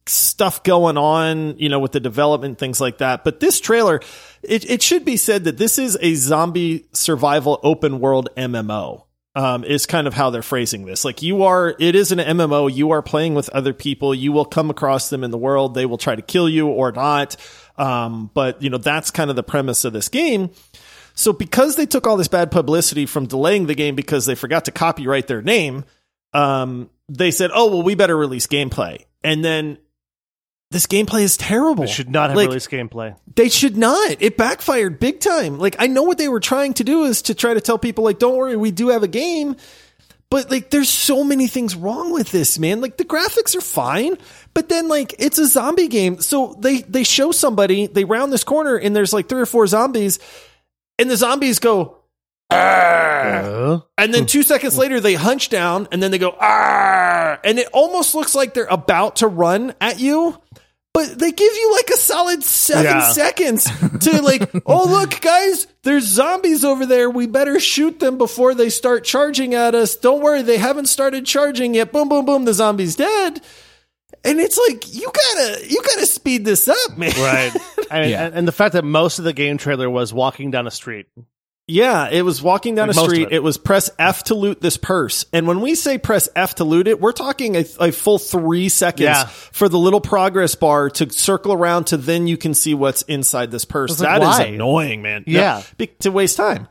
stuff 0.07 0.63
going 0.63 0.97
on, 0.97 1.59
you 1.59 1.69
know, 1.69 1.79
with 1.79 1.93
the 1.93 2.01
development 2.01 2.59
things 2.59 2.81
like 2.81 2.99
that. 2.99 3.25
But 3.25 3.41
this 3.41 3.61
trailer, 3.61 4.01
it 4.43 4.69
it 4.69 4.83
should 4.83 5.05
be 5.05 5.17
said 5.17 5.45
that 5.45 5.59
this 5.59 5.79
is 5.79 5.97
a 6.01 6.15
zombie 6.15 6.87
survival 6.93 7.61
open 7.63 8.01
world 8.01 8.29
MMO 8.37 9.05
um, 9.35 9.65
is 9.65 9.87
kind 9.87 10.07
of 10.07 10.15
how 10.15 10.31
they're 10.31 10.43
phrasing 10.43 10.85
this. 10.85 11.05
Like 11.05 11.23
you 11.23 11.45
are, 11.45 11.75
it 11.79 11.95
is 11.95 12.13
an 12.13 12.19
MMO. 12.19 12.73
You 12.73 12.91
are 12.91 13.03
playing 13.03 13.35
with 13.35 13.49
other 13.51 13.73
people. 13.73 14.15
You 14.15 14.33
will 14.33 14.45
come 14.45 14.71
across 14.71 15.11
them 15.11 15.25
in 15.25 15.31
the 15.31 15.39
world. 15.39 15.75
They 15.75 15.87
will 15.87 15.99
try 15.99 16.15
to 16.15 16.23
kill 16.23 16.49
you 16.49 16.69
or 16.69 16.93
not. 16.93 17.37
Um, 17.79 18.31
but 18.35 18.63
you 18.63 18.71
know, 18.71 18.79
that's 18.79 19.11
kind 19.11 19.31
of 19.31 19.37
the 19.37 19.43
premise 19.43 19.85
of 19.85 19.93
this 19.93 20.09
game. 20.09 20.51
So 21.15 21.33
because 21.33 21.77
they 21.77 21.87
took 21.87 22.07
all 22.07 22.17
this 22.17 22.29
bad 22.29 22.51
publicity 22.51 23.07
from 23.07 23.27
delaying 23.27 23.67
the 23.67 23.75
game 23.75 23.95
because 23.95 24.27
they 24.27 24.35
forgot 24.35 24.67
to 24.67 24.73
copyright 24.73 25.27
their 25.27 25.43
name, 25.43 25.85
um, 26.33 26.91
they 27.09 27.31
said, 27.31 27.51
"Oh 27.53 27.71
well, 27.71 27.83
we 27.83 27.95
better 27.95 28.17
release 28.17 28.47
gameplay." 28.47 29.05
And 29.23 29.45
then 29.45 29.79
this 30.73 30.87
gameplay 30.87 31.23
is 31.23 31.37
terrible. 31.37 31.85
They 31.85 31.91
should 31.91 32.11
not 32.11 32.31
have 32.31 32.37
like, 32.37 32.49
released 32.49 32.71
gameplay. 32.71 33.17
They 33.35 33.49
should 33.49 33.77
not. 33.77 34.17
It 34.21 34.37
backfired 34.37 34.99
big 34.99 35.21
time. 35.21 35.59
Like 35.59 35.77
I 35.79 35.87
know 35.87 36.03
what 36.03 36.19
they 36.19 36.29
were 36.29 36.41
trying 36.41 36.75
to 36.75 36.85
do 36.85 37.05
is 37.05 37.23
to 37.23 37.35
try 37.35 37.55
to 37.55 37.61
tell 37.61 37.79
people 37.79 38.05
like, 38.05 38.19
don't 38.19 38.37
worry, 38.37 38.57
we 38.57 38.71
do 38.71 38.89
have 38.89 39.03
a 39.03 39.09
game. 39.09 39.57
But 40.31 40.51
like 40.51 40.71
there's 40.71 40.89
so 40.89 41.23
many 41.23 41.47
things 41.47 41.77
wrong 41.77 42.13
with 42.13 42.33
this, 42.33 42.59
man. 42.59 42.81
Like 42.81 42.97
the 42.97 43.05
graphics 43.05 43.55
are 43.55 43.61
fine, 43.61 44.17
but 44.55 44.71
then 44.71 44.89
like 44.89 45.15
it's 45.19 45.39
a 45.39 45.47
zombie 45.47 45.89
game. 45.89 46.21
So 46.21 46.57
they 46.59 46.81
they 46.83 47.05
show 47.05 47.33
somebody, 47.33 47.87
they 47.87 48.05
round 48.05 48.33
this 48.33 48.43
corner 48.43 48.77
and 48.77 48.97
there's 48.97 49.13
like 49.13 49.29
three 49.29 49.43
or 49.43 49.47
four 49.47 49.67
zombies 49.67 50.19
and 50.99 51.11
the 51.11 51.17
zombies 51.17 51.59
go 51.59 51.99
uh, 52.51 53.81
and 53.97 54.13
then 54.13 54.27
two 54.27 54.43
seconds 54.43 54.77
later 54.77 55.01
they 55.01 55.15
hunch 55.15 55.49
down 55.49 55.89
and 55.91 56.03
then 56.03 56.11
they 56.11 56.19
go 56.19 56.37
ah 56.39 57.39
and 57.45 57.59
it 57.59 57.69
almost 57.73 58.15
looks 58.15 58.35
like 58.35 58.53
they're 58.55 58.67
about 58.67 59.17
to 59.17 59.27
run 59.27 59.75
at 59.81 59.99
you 60.01 60.39
but 60.95 61.19
they 61.19 61.33
give 61.33 61.55
you 61.55 61.73
like 61.73 61.89
a 61.91 61.97
solid 61.97 62.43
seven 62.43 62.85
Yeah. 62.85 63.11
seconds 63.13 63.65
to 64.01 64.23
like, 64.23 64.51
oh 64.67 64.87
look, 64.89 65.21
guys, 65.21 65.67
there's 65.85 66.05
zombies 66.05 66.65
over 66.65 66.85
there. 66.87 67.09
We 67.09 67.27
better 67.27 67.59
shoot 67.61 67.99
them 68.01 68.19
before 68.19 68.55
they 68.55 68.69
start 68.71 69.05
charging 69.05 69.55
at 69.55 69.75
us. 69.75 69.97
Don't 69.97 70.23
worry, 70.23 70.43
they 70.43 70.59
haven't 70.59 70.87
started 70.87 71.25
charging 71.27 71.75
yet. 71.75 71.93
Boom, 71.93 72.09
boom, 72.09 72.25
boom, 72.25 72.45
the 72.45 72.53
zombie's 72.55 72.97
dead. 72.97 73.41
And 74.25 74.39
it's 74.39 74.59
like 74.69 74.95
you 74.95 75.11
gotta 75.13 75.69
you 75.69 75.83
gotta 75.83 76.07
speed 76.07 76.45
this 76.45 76.69
up, 76.69 76.97
man. 76.97 77.11
Right. 77.19 77.53
I 77.91 78.01
mean, 78.03 78.11
Yeah. 78.11 78.27
and, 78.27 78.35
and 78.37 78.49
the 78.49 78.53
fact 78.53 78.75
that 78.75 78.85
most 78.85 79.19
of 79.19 79.25
the 79.25 79.33
game 79.33 79.59
trailer 79.59 79.91
was 79.91 80.13
walking 80.13 80.51
down 80.53 80.67
a 80.67 80.71
street. 80.71 81.07
Yeah, 81.69 82.09
it 82.11 82.23
was 82.23 82.43
walking 82.43 82.75
down 82.75 82.89
Like 82.89 82.97
a 82.97 83.01
street. 83.01 83.29
it. 83.29 83.35
It. 83.35 83.43
was 83.43 83.57
press 83.57 83.89
F 83.99 84.25
to 84.25 84.35
loot 84.35 84.61
this 84.61 84.77
purse. 84.77 85.25
And 85.33 85.47
when 85.47 85.61
we 85.61 85.75
say 85.77 85.97
press 85.97 86.29
F 86.35 86.57
to 86.57 86.65
loot 86.65 86.89
it, 86.89 87.01
we're 87.01 87.13
talking 87.13 87.57
a, 87.57 87.65
a 87.79 87.93
full 87.93 88.19
three 88.19 88.69
seconds 88.69 89.03
Yeah. 89.05 89.27
for 89.27 89.69
the 89.69 89.79
little 89.79 90.01
progress 90.01 90.55
bar 90.57 90.91
to 90.91 91.09
circle 91.11 91.53
around 91.53 91.85
to 91.89 91.97
then 91.97 92.27
you 92.27 92.37
can 92.37 92.55
see 92.55 92.75
what's 92.75 93.03
inside 93.03 93.51
this 93.53 93.65
purse. 93.65 94.01
like, 94.01 94.21
That 94.21 94.41
is 94.43 94.55
annoying, 94.55 95.03
man. 95.03 95.25
Yeah. 95.27 95.63
be- 95.79 95.87
to 96.01 96.11
waste 96.11 96.37
time. 96.37 96.67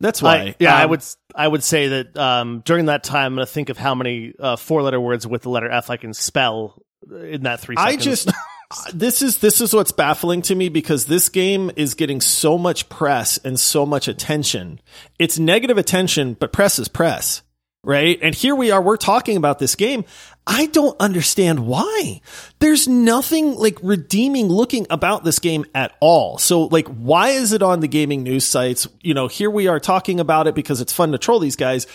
That's 0.00 0.20
why. 0.20 0.36
I, 0.36 0.54
yeah, 0.58 0.76
I 0.76 0.84
Um, 0.84 0.90
would 0.90 1.02
I 1.34 1.48
would 1.48 1.62
say 1.64 1.88
that 1.88 2.16
um, 2.18 2.60
during 2.64 2.86
that 2.86 3.02
time, 3.04 3.26
I'm 3.32 3.34
going 3.36 3.46
to 3.46 3.52
think 3.52 3.70
of 3.70 3.78
how 3.78 3.94
many 3.94 4.34
uh, 4.38 4.56
four 4.56 4.82
letter 4.82 5.00
words 5.00 5.26
with 5.26 5.42
the 5.42 5.50
letter 5.50 5.70
F 5.70 5.88
I 5.88 5.96
can 5.96 6.12
spell 6.12 6.82
in 7.10 7.44
that 7.44 7.60
three 7.60 7.76
seconds. 7.76 7.94
I 7.94 7.96
just 7.98 8.30
Uh, 8.74 8.90
this 8.92 9.22
is 9.22 9.38
this 9.38 9.60
is 9.60 9.72
what's 9.72 9.92
baffling 9.92 10.42
to 10.42 10.54
me 10.54 10.68
because 10.68 11.06
this 11.06 11.28
game 11.28 11.70
is 11.76 11.94
getting 11.94 12.20
so 12.20 12.58
much 12.58 12.88
press 12.88 13.38
and 13.38 13.58
so 13.58 13.86
much 13.86 14.08
attention. 14.08 14.80
It's 15.18 15.38
negative 15.38 15.78
attention, 15.78 16.34
but 16.34 16.52
press 16.52 16.78
is 16.78 16.88
press, 16.88 17.42
right? 17.84 18.18
And 18.20 18.34
here 18.34 18.54
we 18.54 18.72
are, 18.72 18.82
we're 18.82 18.96
talking 18.96 19.36
about 19.36 19.58
this 19.60 19.76
game. 19.76 20.04
I 20.46 20.66
don't 20.66 20.96
understand 21.00 21.66
why. 21.66 22.20
There's 22.58 22.88
nothing 22.88 23.54
like 23.54 23.78
redeeming 23.82 24.48
looking 24.48 24.86
about 24.90 25.24
this 25.24 25.38
game 25.38 25.64
at 25.74 25.96
all. 26.00 26.38
So 26.38 26.62
like 26.64 26.88
why 26.88 27.30
is 27.30 27.52
it 27.52 27.62
on 27.62 27.80
the 27.80 27.88
gaming 27.88 28.24
news 28.24 28.44
sites? 28.44 28.88
You 29.02 29.14
know, 29.14 29.28
here 29.28 29.50
we 29.50 29.68
are 29.68 29.80
talking 29.80 30.18
about 30.18 30.48
it 30.48 30.54
because 30.54 30.80
it's 30.80 30.92
fun 30.92 31.12
to 31.12 31.18
troll 31.18 31.38
these 31.38 31.56
guys 31.56 31.86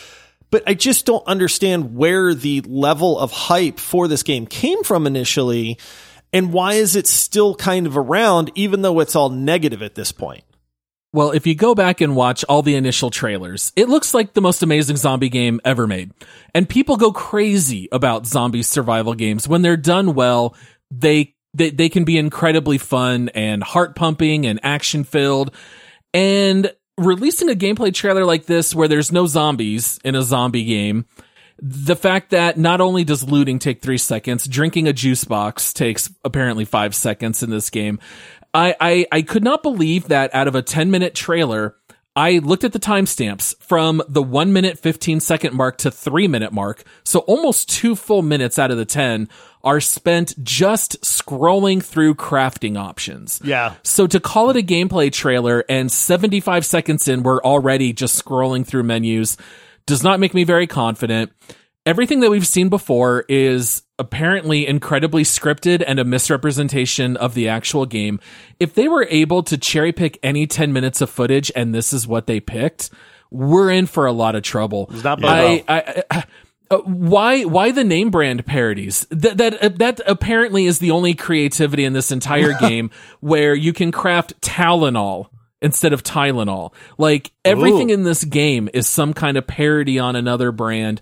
but 0.52 0.64
I 0.66 0.74
just 0.74 1.06
don't 1.06 1.26
understand 1.28 1.96
where 1.96 2.34
the 2.34 2.62
level 2.62 3.20
of 3.20 3.32
hype 3.32 3.80
for 3.80 4.08
this 4.08 4.24
game 4.24 4.48
came 4.48 4.84
from 4.84 5.06
initially 5.06 5.78
and 6.32 6.54
why 6.54 6.74
is 6.74 6.96
it 6.96 7.08
still 7.08 7.56
kind 7.56 7.88
of 7.88 7.98
around 7.98 8.52
even 8.56 8.82
though 8.82 9.00
it's 9.00 9.16
all 9.16 9.30
negative 9.30 9.82
at 9.82 9.96
this 9.96 10.12
point. 10.12 10.44
Well, 11.12 11.32
if 11.32 11.48
you 11.48 11.56
go 11.56 11.74
back 11.74 12.02
and 12.02 12.16
watch 12.16 12.46
all 12.48 12.62
the 12.62 12.76
initial 12.76 13.10
trailers, 13.10 13.72
it 13.76 13.90
looks 13.90 14.14
like 14.14 14.34
the 14.34 14.42
most 14.42 14.62
amazing 14.62 14.98
zombie 14.98 15.30
game 15.30 15.60
ever 15.66 15.88
made. 15.88 16.12
And 16.54 16.70
people 16.70 16.98
go 16.98 17.12
crazy 17.12 17.90
about 17.92 18.28
zombie 18.28 18.62
survival 18.62 19.16
games. 19.16 19.48
When 19.48 19.64
they're 19.64 19.76
done 19.76 20.14
well, 20.14 20.56
they, 20.92 21.34
they, 21.56 21.72
they 21.72 21.90
can 21.90 22.04
be 22.04 22.20
incredibly 22.20 22.78
fun 22.78 23.30
and 23.30 23.64
heart 23.64 23.96
pumping 23.96 24.46
and 24.46 24.60
action 24.62 25.04
filled. 25.04 25.56
And 26.14 26.72
releasing 27.00 27.50
a 27.50 27.56
gameplay 27.56 27.92
trailer 27.92 28.26
like 28.26 28.46
this 28.46 28.76
where 28.76 28.88
there's 28.88 29.12
no 29.12 29.26
zombies 29.26 30.00
in 30.04 30.14
a 30.14 30.22
zombie 30.22 30.66
game, 30.66 31.06
the 31.62 31.96
fact 31.96 32.32
that 32.32 32.58
not 32.58 32.82
only 32.82 33.04
does 33.04 33.24
looting 33.24 33.60
take 33.60 33.82
three 33.82 33.98
seconds, 33.98 34.48
drinking 34.48 34.88
a 34.88 34.94
juice 34.94 35.24
box 35.24 35.74
takes 35.74 36.10
apparently 36.24 36.66
five 36.66 36.96
seconds 36.96 37.44
in 37.44 37.50
this 37.50 37.70
game. 37.70 38.00
I, 38.54 38.76
I, 38.80 39.06
I 39.12 39.22
could 39.22 39.44
not 39.44 39.64
believe 39.64 40.08
that 40.08 40.34
out 40.34 40.48
of 40.48 40.56
a 40.56 40.62
10 40.62 40.90
minute 40.90 41.14
trailer, 41.16 41.76
I 42.16 42.40
looked 42.40 42.64
at 42.64 42.74
the 42.74 42.80
timestamps 42.80 43.56
from 43.62 44.02
the 44.10 44.24
one 44.24 44.52
minute, 44.52 44.80
15 44.80 45.20
second 45.20 45.56
mark 45.56 45.78
to 45.80 45.92
three 45.92 46.28
minute 46.28 46.52
mark. 46.52 46.84
So 47.04 47.20
almost 47.20 47.70
two 47.70 47.96
full 47.96 48.22
minutes 48.22 48.58
out 48.58 48.72
of 48.72 48.78
the 48.78 48.86
10 48.86 49.30
are 49.64 49.80
spent 49.80 50.42
just 50.44 51.02
scrolling 51.02 51.84
through 51.84 52.16
crafting 52.16 52.78
options. 52.78 53.42
Yeah. 53.44 53.76
So 53.84 54.08
to 54.08 54.20
call 54.20 54.50
it 54.50 54.58
a 54.58 54.62
gameplay 54.62 55.12
trailer 55.12 55.64
and 55.70 55.92
75 55.92 56.66
seconds 56.66 57.08
in, 57.08 57.24
we're 57.24 57.42
already 57.42 57.94
just 57.94 58.24
scrolling 58.24 58.66
through 58.66 58.84
menus 58.84 59.38
does 59.90 60.04
not 60.04 60.20
make 60.20 60.34
me 60.34 60.44
very 60.46 60.68
confident. 60.68 61.32
Everything 61.86 62.20
that 62.20 62.30
we've 62.30 62.46
seen 62.46 62.70
before 62.70 63.26
is 63.28 63.82
apparently 63.98 64.68
incredibly 64.68 65.24
scripted 65.24 65.84
and 65.86 65.98
a 65.98 66.06
misrepresentation 66.06 67.18
of 67.18 67.34
the 67.34 67.50
actual 67.50 67.88
game. 67.88 68.20
If 68.60 68.76
they 68.76 68.88
were 68.88 69.08
able 69.10 69.42
to 69.44 69.58
cherry 69.58 69.92
pick 69.92 70.20
any 70.22 70.46
10 70.46 70.72
minutes 70.72 71.02
of 71.02 71.10
footage 71.10 71.52
and 71.56 71.74
this 71.74 71.92
is 71.92 72.08
what 72.08 72.28
they 72.28 72.40
picked, 72.40 72.92
we're 73.32 73.72
in 73.72 73.88
for 73.88 74.06
a 74.06 74.12
lot 74.12 74.36
of 74.36 74.44
trouble. 74.44 74.90
not 75.04 75.26
I. 75.26 75.64
I, 75.68 76.04
I, 76.12 76.24
uh, 76.72 76.78
why 76.86 77.46
why 77.46 77.72
the 77.72 77.84
name 77.84 78.12
brand 78.12 78.46
parodies 78.46 79.08
that 79.10 79.38
that 79.38 79.64
uh, 79.64 79.70
that 79.70 80.02
apparently 80.06 80.68
is 80.68 80.78
the 80.78 80.92
only 80.92 81.16
creativity 81.16 81.84
in 81.84 81.94
this 81.94 82.12
entire 82.12 82.54
game 82.60 82.92
where 83.22 83.56
you 83.56 83.74
can 83.74 83.92
craft 83.92 84.40
Tylenol 84.40 85.30
instead 85.62 85.94
of 85.94 86.04
Tylenol 86.04 86.74
like 86.98 87.32
everything 87.44 87.92
Ooh. 87.92 87.94
in 87.94 88.04
this 88.04 88.24
game 88.24 88.70
is 88.74 88.88
some 88.88 89.14
kind 89.14 89.38
of 89.38 89.48
parody 89.48 90.00
on 90.00 90.16
another 90.16 90.52
brand 90.52 91.02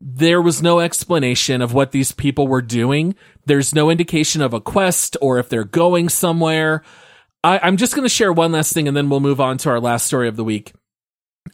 there 0.00 0.40
was 0.40 0.62
no 0.62 0.80
explanation 0.80 1.60
of 1.60 1.74
what 1.74 1.92
these 1.92 2.12
people 2.12 2.48
were 2.48 2.62
doing 2.62 3.14
there's 3.46 3.74
no 3.74 3.90
indication 3.90 4.42
of 4.42 4.54
a 4.54 4.60
quest 4.60 5.16
or 5.20 5.38
if 5.38 5.48
they're 5.48 5.64
going 5.64 6.08
somewhere 6.08 6.82
I, 7.42 7.58
I'm 7.62 7.76
just 7.76 7.94
going 7.94 8.04
to 8.04 8.14
share 8.14 8.32
one 8.32 8.52
last 8.52 8.72
thing 8.72 8.88
and 8.88 8.96
then 8.96 9.08
we'll 9.08 9.20
move 9.20 9.40
on 9.40 9.58
to 9.58 9.70
our 9.70 9.80
last 9.80 10.06
story 10.06 10.28
of 10.28 10.36
the 10.36 10.44
week 10.44 10.72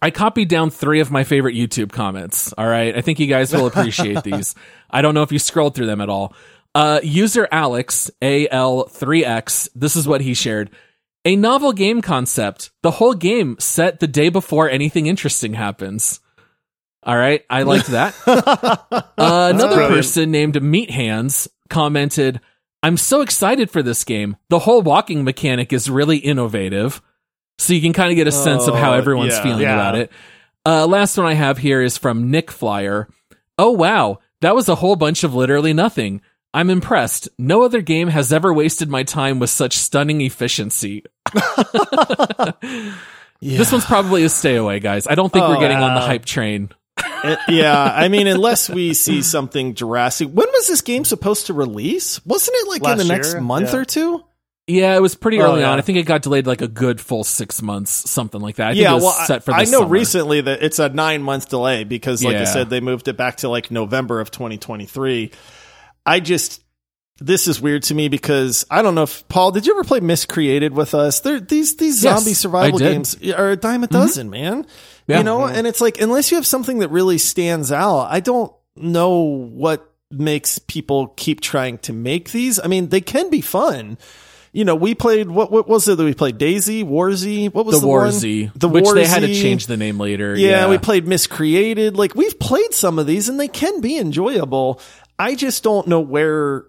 I 0.02 0.10
copied 0.10 0.48
down 0.48 0.70
three 0.70 1.00
of 1.00 1.10
my 1.10 1.24
favorite 1.24 1.54
YouTube 1.54 1.90
comments. 1.90 2.52
All 2.52 2.66
right. 2.66 2.96
I 2.96 3.00
think 3.00 3.18
you 3.18 3.26
guys 3.26 3.52
will 3.52 3.66
appreciate 3.66 4.22
these. 4.24 4.54
I 4.90 5.02
don't 5.02 5.14
know 5.14 5.22
if 5.22 5.32
you 5.32 5.38
scrolled 5.38 5.74
through 5.74 5.86
them 5.86 6.00
at 6.00 6.08
all. 6.08 6.34
Uh, 6.74 7.00
user 7.02 7.48
Alex, 7.50 8.10
AL3X, 8.20 9.70
this 9.74 9.96
is 9.96 10.06
what 10.06 10.20
he 10.20 10.34
shared. 10.34 10.70
A 11.26 11.36
novel 11.36 11.72
game 11.72 12.00
concept. 12.00 12.70
The 12.82 12.92
whole 12.92 13.12
game 13.14 13.56
set 13.58 14.00
the 14.00 14.06
day 14.06 14.28
before 14.30 14.70
anything 14.70 15.06
interesting 15.06 15.54
happens. 15.54 16.20
All 17.02 17.16
right. 17.16 17.44
I 17.50 17.62
liked 17.64 17.88
that. 17.88 18.14
Uh, 19.18 19.50
another 19.52 19.76
brilliant. 19.76 19.94
person 19.96 20.30
named 20.30 20.62
Meat 20.62 20.90
Hands 20.90 21.48
commented, 21.70 22.40
I'm 22.82 22.96
so 22.96 23.22
excited 23.22 23.70
for 23.70 23.82
this 23.82 24.04
game. 24.04 24.36
The 24.50 24.58
whole 24.60 24.82
walking 24.82 25.24
mechanic 25.24 25.72
is 25.72 25.88
really 25.90 26.18
innovative. 26.18 27.00
So 27.58 27.72
you 27.72 27.80
can 27.80 27.92
kind 27.94 28.10
of 28.10 28.16
get 28.16 28.26
a 28.26 28.32
sense 28.32 28.68
of 28.68 28.74
how 28.74 28.92
Oh, 28.92 28.98
everyone's 28.98 29.32
yeah. 29.34 29.42
feeling 29.42 29.62
Yeah. 29.62 29.74
about 29.74 29.96
it. 29.96 30.12
Uh, 30.66 30.86
last 30.86 31.16
one 31.16 31.26
I 31.26 31.32
have 31.34 31.58
here 31.58 31.80
is 31.82 31.96
from 31.98 32.30
Nick 32.30 32.50
Flyer. 32.50 33.08
Oh 33.58 33.70
wow, 33.72 34.18
that 34.42 34.54
was 34.54 34.68
a 34.68 34.74
whole 34.76 34.96
bunch 34.96 35.24
of 35.24 35.34
literally 35.34 35.72
nothing. 35.72 36.20
I'm 36.56 36.70
impressed. 36.70 37.28
No 37.38 37.62
other 37.64 37.82
game 37.82 38.08
has 38.08 38.32
ever 38.32 38.52
wasted 38.52 38.88
my 38.88 39.02
time 39.02 39.38
with 39.38 39.50
such 39.50 39.76
stunning 39.76 40.20
efficiency. 40.22 41.04
This 43.42 43.70
one's 43.70 43.84
probably 43.84 44.24
a 44.24 44.28
stay 44.30 44.56
away, 44.56 44.80
guys. 44.80 45.06
I 45.06 45.14
don't 45.14 45.30
think 45.32 45.46
we're 45.46 45.58
Oh, 45.58 45.60
getting 45.60 45.76
on 45.76 45.94
the 45.94 46.00
hype 46.00 46.24
train. 46.24 46.70
Uh, 46.96 47.36
yeah, 47.48 47.82
I 47.94 48.08
mean, 48.08 48.26
unless 48.26 48.70
we 48.70 48.94
see 48.94 49.20
something 49.20 49.74
Jurassic. 49.74 50.28
When 50.28 50.48
was 50.48 50.66
this 50.66 50.80
game 50.80 51.04
supposed 51.04 51.46
to 51.46 51.52
release? 51.54 52.24
Wasn't 52.24 52.56
it 52.56 52.68
like 52.68 52.80
Last 52.82 52.92
in 52.92 53.06
the 53.06 53.12
next 53.12 53.38
month 53.38 53.74
Yeah. 53.74 53.78
or 53.78 53.84
two? 53.84 54.24
Yeah, 54.66 54.96
it 54.96 55.02
was 55.02 55.14
pretty 55.14 55.38
Oh, 55.40 55.44
early 55.52 55.60
yeah. 55.60 55.70
on. 55.70 55.78
I 55.78 55.82
think 55.82 55.98
it 55.98 56.04
got 56.04 56.22
delayed 56.22 56.46
like 56.46 56.62
a 56.62 56.66
good 56.68 56.98
full 57.00 57.24
six 57.24 57.60
months, 57.60 58.10
something 58.10 58.40
like 58.40 58.56
that. 58.56 58.68
I 58.68 58.72
think 58.72 58.82
yeah, 58.82 58.92
it 58.92 58.94
was 58.94 59.02
well, 59.04 59.26
set 59.26 59.44
for 59.44 59.52
I, 59.52 59.58
I 59.60 59.64
know 59.64 59.80
summer. 59.80 59.86
recently 59.88 60.40
that 60.40 60.62
it's 60.62 60.78
a 60.78 60.88
nine 60.88 61.22
month 61.22 61.50
delay 61.50 61.84
because, 61.84 62.24
like 62.24 62.36
I 62.36 62.44
said, 62.44 62.70
they 62.70 62.80
moved 62.80 63.06
it 63.06 63.18
back 63.18 63.36
to 63.38 63.48
like 63.50 63.70
November 63.70 64.18
of 64.20 64.30
2023. 64.30 65.30
I 66.06 66.20
just, 66.20 66.62
this 67.18 67.48
is 67.48 67.60
weird 67.60 67.82
to 67.84 67.94
me 67.94 68.08
because 68.08 68.64
I 68.70 68.82
don't 68.82 68.94
know 68.94 69.02
if 69.04 69.26
Paul, 69.28 69.50
did 69.50 69.66
you 69.66 69.72
ever 69.74 69.84
play 69.84 70.00
Miscreated 70.00 70.72
with 70.72 70.94
us? 70.94 71.20
There, 71.20 71.40
these 71.40 71.76
these 71.76 72.02
Yes, 72.04 72.18
zombie 72.18 72.34
survival. 72.34 72.78
Mm-hmm. 72.78 72.88
games 72.88 73.30
are 73.32 73.50
a 73.50 73.56
dime 73.56 73.84
a 73.84 73.86
dozen, 73.86 74.30
man. 74.30 74.66
Yeah. 75.06 75.18
You 75.18 75.24
know, 75.24 75.46
and 75.46 75.66
it's 75.66 75.80
like 75.80 76.00
unless 76.00 76.30
you 76.30 76.36
have 76.36 76.46
something 76.46 76.80
that 76.80 76.88
really 76.88 77.18
stands 77.18 77.72
out, 77.72 78.06
I 78.10 78.20
don't 78.20 78.52
know 78.76 79.14
what 79.14 79.90
makes 80.10 80.58
people 80.58 81.08
keep 81.16 81.40
trying 81.40 81.78
to 81.78 81.92
make 81.92 82.30
these. 82.32 82.60
I 82.60 82.66
mean, 82.66 82.88
they 82.90 83.00
can 83.00 83.30
be 83.30 83.40
fun. 83.40 83.98
You 84.52 84.64
know, 84.64 84.74
we 84.74 84.94
played 84.94 85.28
what 85.28 85.50
what 85.50 85.68
was 85.68 85.86
it 85.86 85.96
that 85.96 86.04
we 86.04 86.14
played? 86.14 86.38
DayZ, 86.38 86.84
Warzy, 86.84 87.52
what 87.52 87.66
was 87.66 87.76
the 87.76 87.80
the, 87.80 87.86
one? 87.86 87.98
War 88.04 88.10
Z, 88.10 88.50
The 88.54 88.68
which 88.68 88.88
they 88.90 89.06
had 89.06 89.20
to 89.20 89.34
change 89.34 89.66
the 89.66 89.76
name 89.76 89.98
later. 89.98 90.34
Yeah, 90.34 90.68
we 90.68 90.78
played 90.78 91.06
Miscreated. 91.06 91.96
Like 91.96 92.14
we've 92.14 92.38
played 92.38 92.72
some 92.72 92.98
of 92.98 93.06
these 93.06 93.28
and 93.28 93.38
they 93.38 93.48
can 93.48 93.80
be 93.80 93.98
enjoyable. 93.98 94.80
I 95.18 95.34
just 95.34 95.62
don't 95.62 95.86
know 95.88 96.00
where 96.00 96.66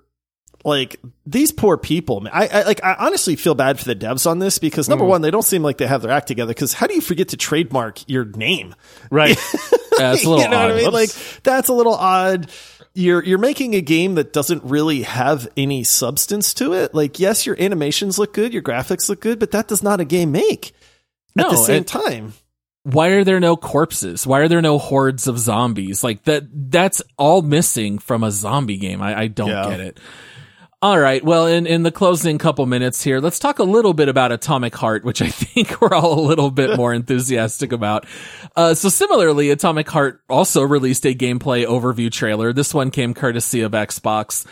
like 0.63 0.99
these 1.25 1.51
poor 1.51 1.77
people. 1.77 2.21
man. 2.21 2.31
I, 2.33 2.47
I 2.47 2.63
like 2.63 2.83
I 2.83 2.95
honestly 2.99 3.35
feel 3.35 3.55
bad 3.55 3.79
for 3.79 3.85
the 3.85 3.95
devs 3.95 4.29
on 4.29 4.39
this 4.39 4.59
because 4.59 4.89
number 4.89 5.05
mm. 5.05 5.09
one, 5.09 5.21
they 5.21 5.31
don't 5.31 5.43
seem 5.43 5.63
like 5.63 5.77
they 5.77 5.87
have 5.87 6.01
their 6.01 6.11
act 6.11 6.27
together 6.27 6.53
because 6.53 6.73
how 6.73 6.87
do 6.87 6.93
you 6.93 7.01
forget 7.01 7.29
to 7.29 7.37
trademark 7.37 8.07
your 8.09 8.25
name? 8.25 8.75
Right. 9.09 9.37
Yeah, 9.99 10.13
it's 10.13 10.25
a 10.25 10.29
little 10.29 10.43
you 10.43 10.49
know 10.51 10.57
odd. 10.57 10.69
what 10.69 10.71
I 10.73 10.83
mean? 10.83 10.91
Like 10.91 11.09
that's 11.41 11.69
a 11.69 11.73
little 11.73 11.95
odd. 11.95 12.51
You're 12.93 13.23
you're 13.23 13.39
making 13.39 13.73
a 13.73 13.81
game 13.81 14.13
that 14.13 14.31
doesn't 14.31 14.63
really 14.63 15.01
have 15.03 15.47
any 15.57 15.83
substance 15.83 16.53
to 16.55 16.73
it. 16.73 16.93
Like 16.93 17.19
yes, 17.19 17.47
your 17.47 17.59
animations 17.59 18.19
look 18.19 18.33
good, 18.33 18.53
your 18.53 18.61
graphics 18.61 19.09
look 19.09 19.21
good, 19.21 19.39
but 19.39 19.49
that 19.51 19.67
does 19.67 19.81
not 19.81 19.99
a 19.99 20.05
game 20.05 20.31
make. 20.31 20.73
No, 21.35 21.45
At 21.45 21.49
the 21.49 21.57
same 21.57 21.81
it- 21.81 21.87
time. 21.87 22.33
Why 22.89 23.09
are 23.09 23.23
there 23.25 23.39
no 23.41 23.57
corpses? 23.57 24.25
Why 24.25 24.39
are 24.39 24.47
there 24.47 24.61
no 24.61 24.77
hordes 24.77 25.27
of 25.27 25.37
zombies? 25.37 26.03
Like 26.05 26.23
that, 26.23 26.43
that's 26.71 27.01
all 27.17 27.41
missing 27.41 27.99
from 27.99 28.23
a 28.23 28.31
zombie 28.31 28.77
game. 28.77 29.01
I, 29.01 29.21
I 29.23 29.27
don't 29.27 29.49
Yeah. 29.49 29.69
get 29.69 29.79
it. 29.81 29.99
All 30.81 30.97
right. 30.97 31.23
Well, 31.23 31.47
in, 31.47 31.65
in 31.65 31.81
the 31.83 31.91
closing 31.91 32.37
couple 32.37 32.65
minutes 32.67 33.03
here, 33.03 33.19
let's 33.19 33.39
talk 33.39 33.57
a 33.59 33.63
little 33.63 33.93
bit 33.95 34.09
about 34.09 34.31
Atomic 34.31 34.75
Heart, 34.75 35.03
which 35.03 35.21
I 35.23 35.27
think 35.31 35.81
we're 35.81 35.93
all 35.93 36.19
a 36.19 36.27
little 36.27 36.51
bit 36.51 36.77
more 36.77 36.93
enthusiastic 36.93 37.71
about. 37.71 38.05
Uh, 38.55 38.73
so 38.75 38.87
similarly, 38.87 39.49
Atomic 39.49 39.89
Heart 39.89 40.21
also 40.29 40.61
released 40.61 41.05
a 41.05 41.15
gameplay 41.15 41.65
overview 41.65 42.11
trailer. 42.11 42.53
This 42.53 42.73
one 42.75 42.91
came 42.91 43.13
courtesy 43.15 43.61
of 43.61 43.71
Xbox. 43.73 44.45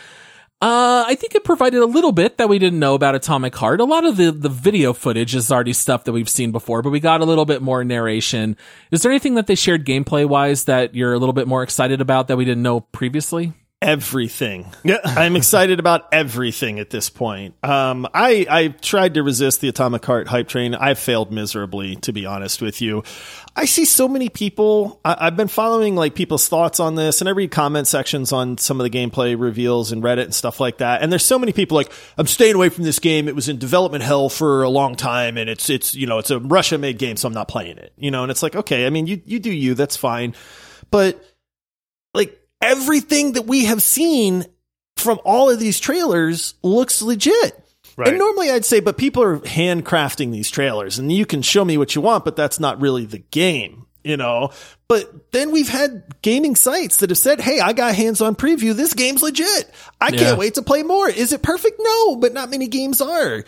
Uh, 0.62 1.04
I 1.06 1.16
think 1.16 1.34
it 1.34 1.44
provided 1.44 1.82
a 1.82 1.86
little 1.86 2.12
bit 2.12 2.38
that 2.38 2.48
we 2.48 2.58
didn't 2.58 2.78
know 2.78 2.94
about 2.94 3.14
Atomic 3.14 3.54
Heart. 3.54 3.80
A 3.80 3.84
lot 3.84 4.06
of 4.06 4.16
the, 4.16 4.32
the 4.32 4.48
video 4.48 4.94
footage 4.94 5.34
is 5.34 5.52
already 5.52 5.74
stuff 5.74 6.04
that 6.04 6.12
we've 6.12 6.30
seen 6.30 6.50
before, 6.50 6.80
but 6.80 6.88
we 6.88 6.98
got 6.98 7.20
a 7.20 7.26
little 7.26 7.44
bit 7.44 7.60
more 7.60 7.84
narration. 7.84 8.56
Is 8.90 9.02
there 9.02 9.12
anything 9.12 9.34
that 9.34 9.48
they 9.48 9.54
shared 9.54 9.84
gameplay 9.84 10.26
wise 10.26 10.64
that 10.64 10.94
you're 10.94 11.12
a 11.12 11.18
little 11.18 11.34
bit 11.34 11.46
more 11.46 11.62
excited 11.62 12.00
about 12.00 12.28
that 12.28 12.38
we 12.38 12.46
didn't 12.46 12.62
know 12.62 12.80
previously? 12.80 13.52
Everything. 13.82 14.66
Yeah. 14.84 14.98
I'm 15.04 15.36
excited 15.36 15.78
about 15.78 16.08
everything 16.12 16.80
at 16.80 16.90
this 16.90 17.10
point. 17.10 17.54
Um, 17.62 18.06
I 18.12 18.46
I 18.48 18.68
tried 18.68 19.14
to 19.14 19.22
resist 19.22 19.60
the 19.60 19.68
Atomic 19.68 20.04
Heart 20.04 20.28
hype 20.28 20.48
train. 20.48 20.74
I 20.74 20.94
failed 20.94 21.30
miserably, 21.30 21.96
to 21.96 22.12
be 22.12 22.26
honest 22.26 22.62
with 22.62 22.80
you. 22.80 23.04
I 23.54 23.64
see 23.64 23.84
so 23.84 24.08
many 24.08 24.28
people. 24.28 25.00
I, 25.04 25.16
I've 25.20 25.36
been 25.36 25.48
following 25.48 25.94
like 25.94 26.14
people's 26.14 26.48
thoughts 26.48 26.80
on 26.80 26.94
this, 26.94 27.20
and 27.20 27.28
I 27.28 27.32
read 27.32 27.50
comment 27.50 27.86
sections 27.86 28.32
on 28.32 28.58
some 28.58 28.80
of 28.80 28.90
the 28.90 28.90
gameplay 28.90 29.38
reveals 29.38 29.92
and 29.92 30.02
Reddit 30.02 30.24
and 30.24 30.34
stuff 30.34 30.58
like 30.58 30.78
that. 30.78 31.02
And 31.02 31.12
there's 31.12 31.24
so 31.24 31.38
many 31.38 31.52
people 31.52 31.76
like, 31.76 31.92
I'm 32.16 32.26
staying 32.26 32.54
away 32.54 32.70
from 32.70 32.84
this 32.84 32.98
game. 32.98 33.28
It 33.28 33.34
was 33.34 33.48
in 33.48 33.58
development 33.58 34.04
hell 34.04 34.28
for 34.28 34.62
a 34.62 34.70
long 34.70 34.94
time, 34.94 35.36
and 35.36 35.50
it's 35.50 35.68
it's 35.68 35.94
you 35.94 36.06
know 36.06 36.18
it's 36.18 36.30
a 36.30 36.38
Russia 36.38 36.78
made 36.78 36.98
game, 36.98 37.16
so 37.16 37.28
I'm 37.28 37.34
not 37.34 37.48
playing 37.48 37.78
it. 37.78 37.92
You 37.96 38.10
know, 38.10 38.22
and 38.22 38.30
it's 38.30 38.42
like 38.42 38.56
okay, 38.56 38.86
I 38.86 38.90
mean 38.90 39.06
you 39.06 39.20
you 39.26 39.38
do 39.38 39.52
you, 39.52 39.74
that's 39.74 39.96
fine, 39.96 40.34
but 40.90 41.22
like 42.14 42.40
everything 42.60 43.32
that 43.32 43.46
we 43.46 43.66
have 43.66 43.82
seen 43.82 44.44
from 44.96 45.18
all 45.24 45.50
of 45.50 45.58
these 45.58 45.78
trailers 45.78 46.54
looks 46.62 47.02
legit. 47.02 47.62
Right. 47.96 48.08
And 48.08 48.18
normally 48.18 48.50
I'd 48.50 48.64
say, 48.64 48.80
but 48.80 48.98
people 48.98 49.22
are 49.22 49.38
handcrafting 49.38 50.30
these 50.32 50.50
trailers 50.50 50.98
and 50.98 51.10
you 51.10 51.24
can 51.26 51.42
show 51.42 51.64
me 51.64 51.78
what 51.78 51.94
you 51.94 52.00
want, 52.00 52.24
but 52.24 52.36
that's 52.36 52.60
not 52.60 52.80
really 52.80 53.06
the 53.06 53.18
game, 53.18 53.86
you 54.04 54.16
know? 54.16 54.50
But 54.88 55.32
then 55.32 55.50
we've 55.50 55.68
had 55.68 56.20
gaming 56.22 56.56
sites 56.56 56.98
that 56.98 57.10
have 57.10 57.18
said, 57.18 57.40
Hey, 57.40 57.58
I 57.60 57.72
got 57.72 57.94
hands 57.94 58.20
on 58.20 58.34
preview. 58.36 58.74
This 58.74 58.92
game's 58.94 59.22
legit. 59.22 59.70
I 60.00 60.08
Yeah. 60.08 60.18
can't 60.18 60.38
wait 60.38 60.54
to 60.54 60.62
play 60.62 60.82
more. 60.82 61.08
Is 61.08 61.32
it 61.32 61.42
perfect? 61.42 61.80
No, 61.82 62.16
but 62.16 62.34
not 62.34 62.50
many 62.50 62.68
games 62.68 63.00
are. 63.00 63.44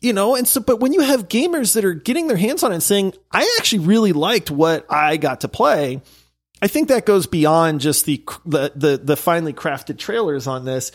You 0.00 0.14
know, 0.14 0.34
and 0.34 0.48
so, 0.48 0.62
but 0.62 0.80
when 0.80 0.94
you 0.94 1.00
have 1.02 1.28
gamers 1.28 1.74
that 1.74 1.84
are 1.84 1.92
getting 1.92 2.26
their 2.26 2.38
hands 2.38 2.62
on 2.62 2.70
it 2.72 2.76
and 2.76 2.82
saying, 2.82 3.12
I 3.30 3.54
actually 3.58 3.80
really 3.80 4.12
liked 4.14 4.50
what 4.50 4.86
I 4.88 5.18
got 5.18 5.42
to 5.42 5.48
play, 5.48 6.00
I 6.62 6.66
think 6.66 6.88
that 6.88 7.06
goes 7.06 7.26
beyond 7.26 7.80
just 7.80 8.04
the, 8.06 8.22
the 8.44 8.72
the 8.74 9.00
the 9.02 9.16
finely 9.16 9.52
crafted 9.52 9.98
trailers 9.98 10.46
on 10.46 10.64
this. 10.64 10.92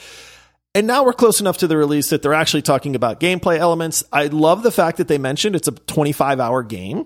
And 0.75 0.88
now 0.88 1.06
we're 1.06 1.13
close 1.13 1.39
enough 1.39 1.60
to 1.60 1.67
the 1.67 1.78
release 1.78 2.10
that 2.10 2.21
they're 2.21 2.34
actually 2.34 2.62
talking 2.63 2.95
about 2.95 3.19
gameplay 3.21 3.58
elements. 3.58 4.04
I 4.12 4.25
love 4.28 4.62
the 4.62 4.71
fact 4.71 4.97
that 4.97 5.08
they 5.08 5.17
mentioned 5.17 5.56
it's 5.56 5.69
a 5.69 5.71
25 5.71 6.39
hour 6.41 6.63
game. 6.63 7.06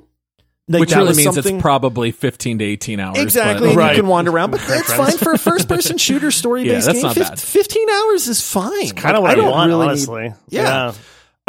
Like, 0.67 0.81
Which 0.81 0.91
really 0.95 1.15
means 1.15 1.23
something- 1.35 1.55
it's 1.55 1.61
probably 1.63 2.11
15 2.11 2.59
to 2.59 2.65
18 2.65 2.99
hours. 2.99 3.13
but- 3.15 3.21
Exactly. 3.23 3.69
and 3.69 3.77
Right. 3.77 3.95
You 3.95 4.01
can 4.03 4.07
wander 4.09 4.29
around, 4.31 4.51
but 4.51 4.59
Okay, 4.63 4.69
that's 4.73 4.93
fine 4.93 5.17
for 5.17 5.31
a 5.33 5.37
first 5.39 5.67
person 5.67 5.97
shooter 5.99 6.29
story 6.29 6.63
based 6.63 6.87
Yeah, 6.87 6.93
game. 6.93 7.01
not 7.01 7.15
Fif- 7.15 7.27
bad. 7.29 7.39
15 7.39 7.89
hours 7.89 8.27
is 8.27 8.41
fine. 8.41 8.89
Kind 8.91 9.15
of 9.17 9.23
what 9.23 9.31
I, 9.31 9.35
don't 9.35 9.49
want, 9.51 9.67
really 9.69 9.85
need- 9.85 9.89
honestly. 10.09 10.33
yeah. 10.49 10.93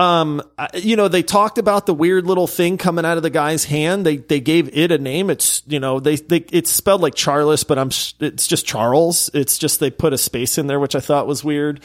Um, 0.01 0.41
you 0.73 0.97
know, 0.97 1.09
they 1.09 1.23
talked 1.23 1.59
about 1.59 1.85
the 1.85 1.93
weird 1.93 2.25
little 2.25 2.47
thing 2.47 2.79
coming 2.79 3.05
out 3.05 3.19
of 3.19 3.23
the 3.23 3.29
guy's 3.29 3.67
hand. 3.67 4.07
They 4.07 4.17
they 4.17 4.41
gave 4.41 4.75
it 4.75 4.91
a 4.91 4.97
name. 4.97 5.29
It's 5.29 5.63
you 5.67 5.79
know 5.79 6.01
they 6.01 6.17
they 6.17 6.39
it's 6.51 6.71
spelled 6.71 7.03
like 7.03 7.15
Charles, 7.15 7.65
but 7.65 7.79
I'm 7.79 7.91
it's 8.21 8.47
just 8.47 8.65
Charles. 8.65 9.29
It's 9.35 9.59
just 9.59 9.79
they 9.79 9.91
put 9.91 10.15
a 10.15 10.19
space 10.19 10.57
in 10.57 10.69
there, 10.69 10.81
which 10.81 10.97
I 10.97 11.01
thought 11.01 11.27
was 11.27 11.45
weird. 11.45 11.85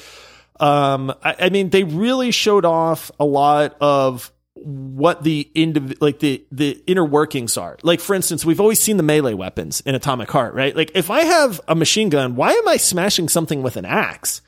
Um, 0.62 1.14
I, 1.22 1.36
I 1.40 1.50
mean, 1.50 1.72
they 1.72 1.84
really 1.84 2.32
showed 2.32 2.64
off 2.64 3.12
a 3.20 3.26
lot 3.26 3.76
of 3.82 4.32
what 4.54 5.22
the 5.24 5.52
indiv- 5.54 5.98
like 6.00 6.20
the 6.20 6.46
the 6.54 6.82
inner 6.88 7.04
workings 7.04 7.58
are. 7.58 7.78
Like 7.84 8.00
for 8.00 8.16
instance, 8.16 8.46
we've 8.46 8.62
always 8.62 8.80
seen 8.80 8.96
the 8.96 9.04
melee 9.04 9.34
weapons 9.34 9.82
in 9.82 9.94
Atomic 9.94 10.32
Heart, 10.32 10.54
right? 10.54 10.74
Like 10.74 10.92
if 10.96 11.12
I 11.12 11.26
have 11.26 11.60
a 11.68 11.76
machine 11.76 12.08
gun, 12.08 12.38
why 12.38 12.54
am 12.54 12.68
I 12.70 12.78
smashing 12.78 13.28
something 13.28 13.62
with 13.62 13.76
an 13.76 13.84
axe? 13.84 14.42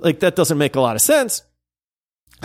Like 0.00 0.18
that 0.18 0.34
doesn't 0.34 0.58
make 0.58 0.74
a 0.74 0.80
lot 0.80 0.96
of 0.96 1.00
sense. 1.02 1.44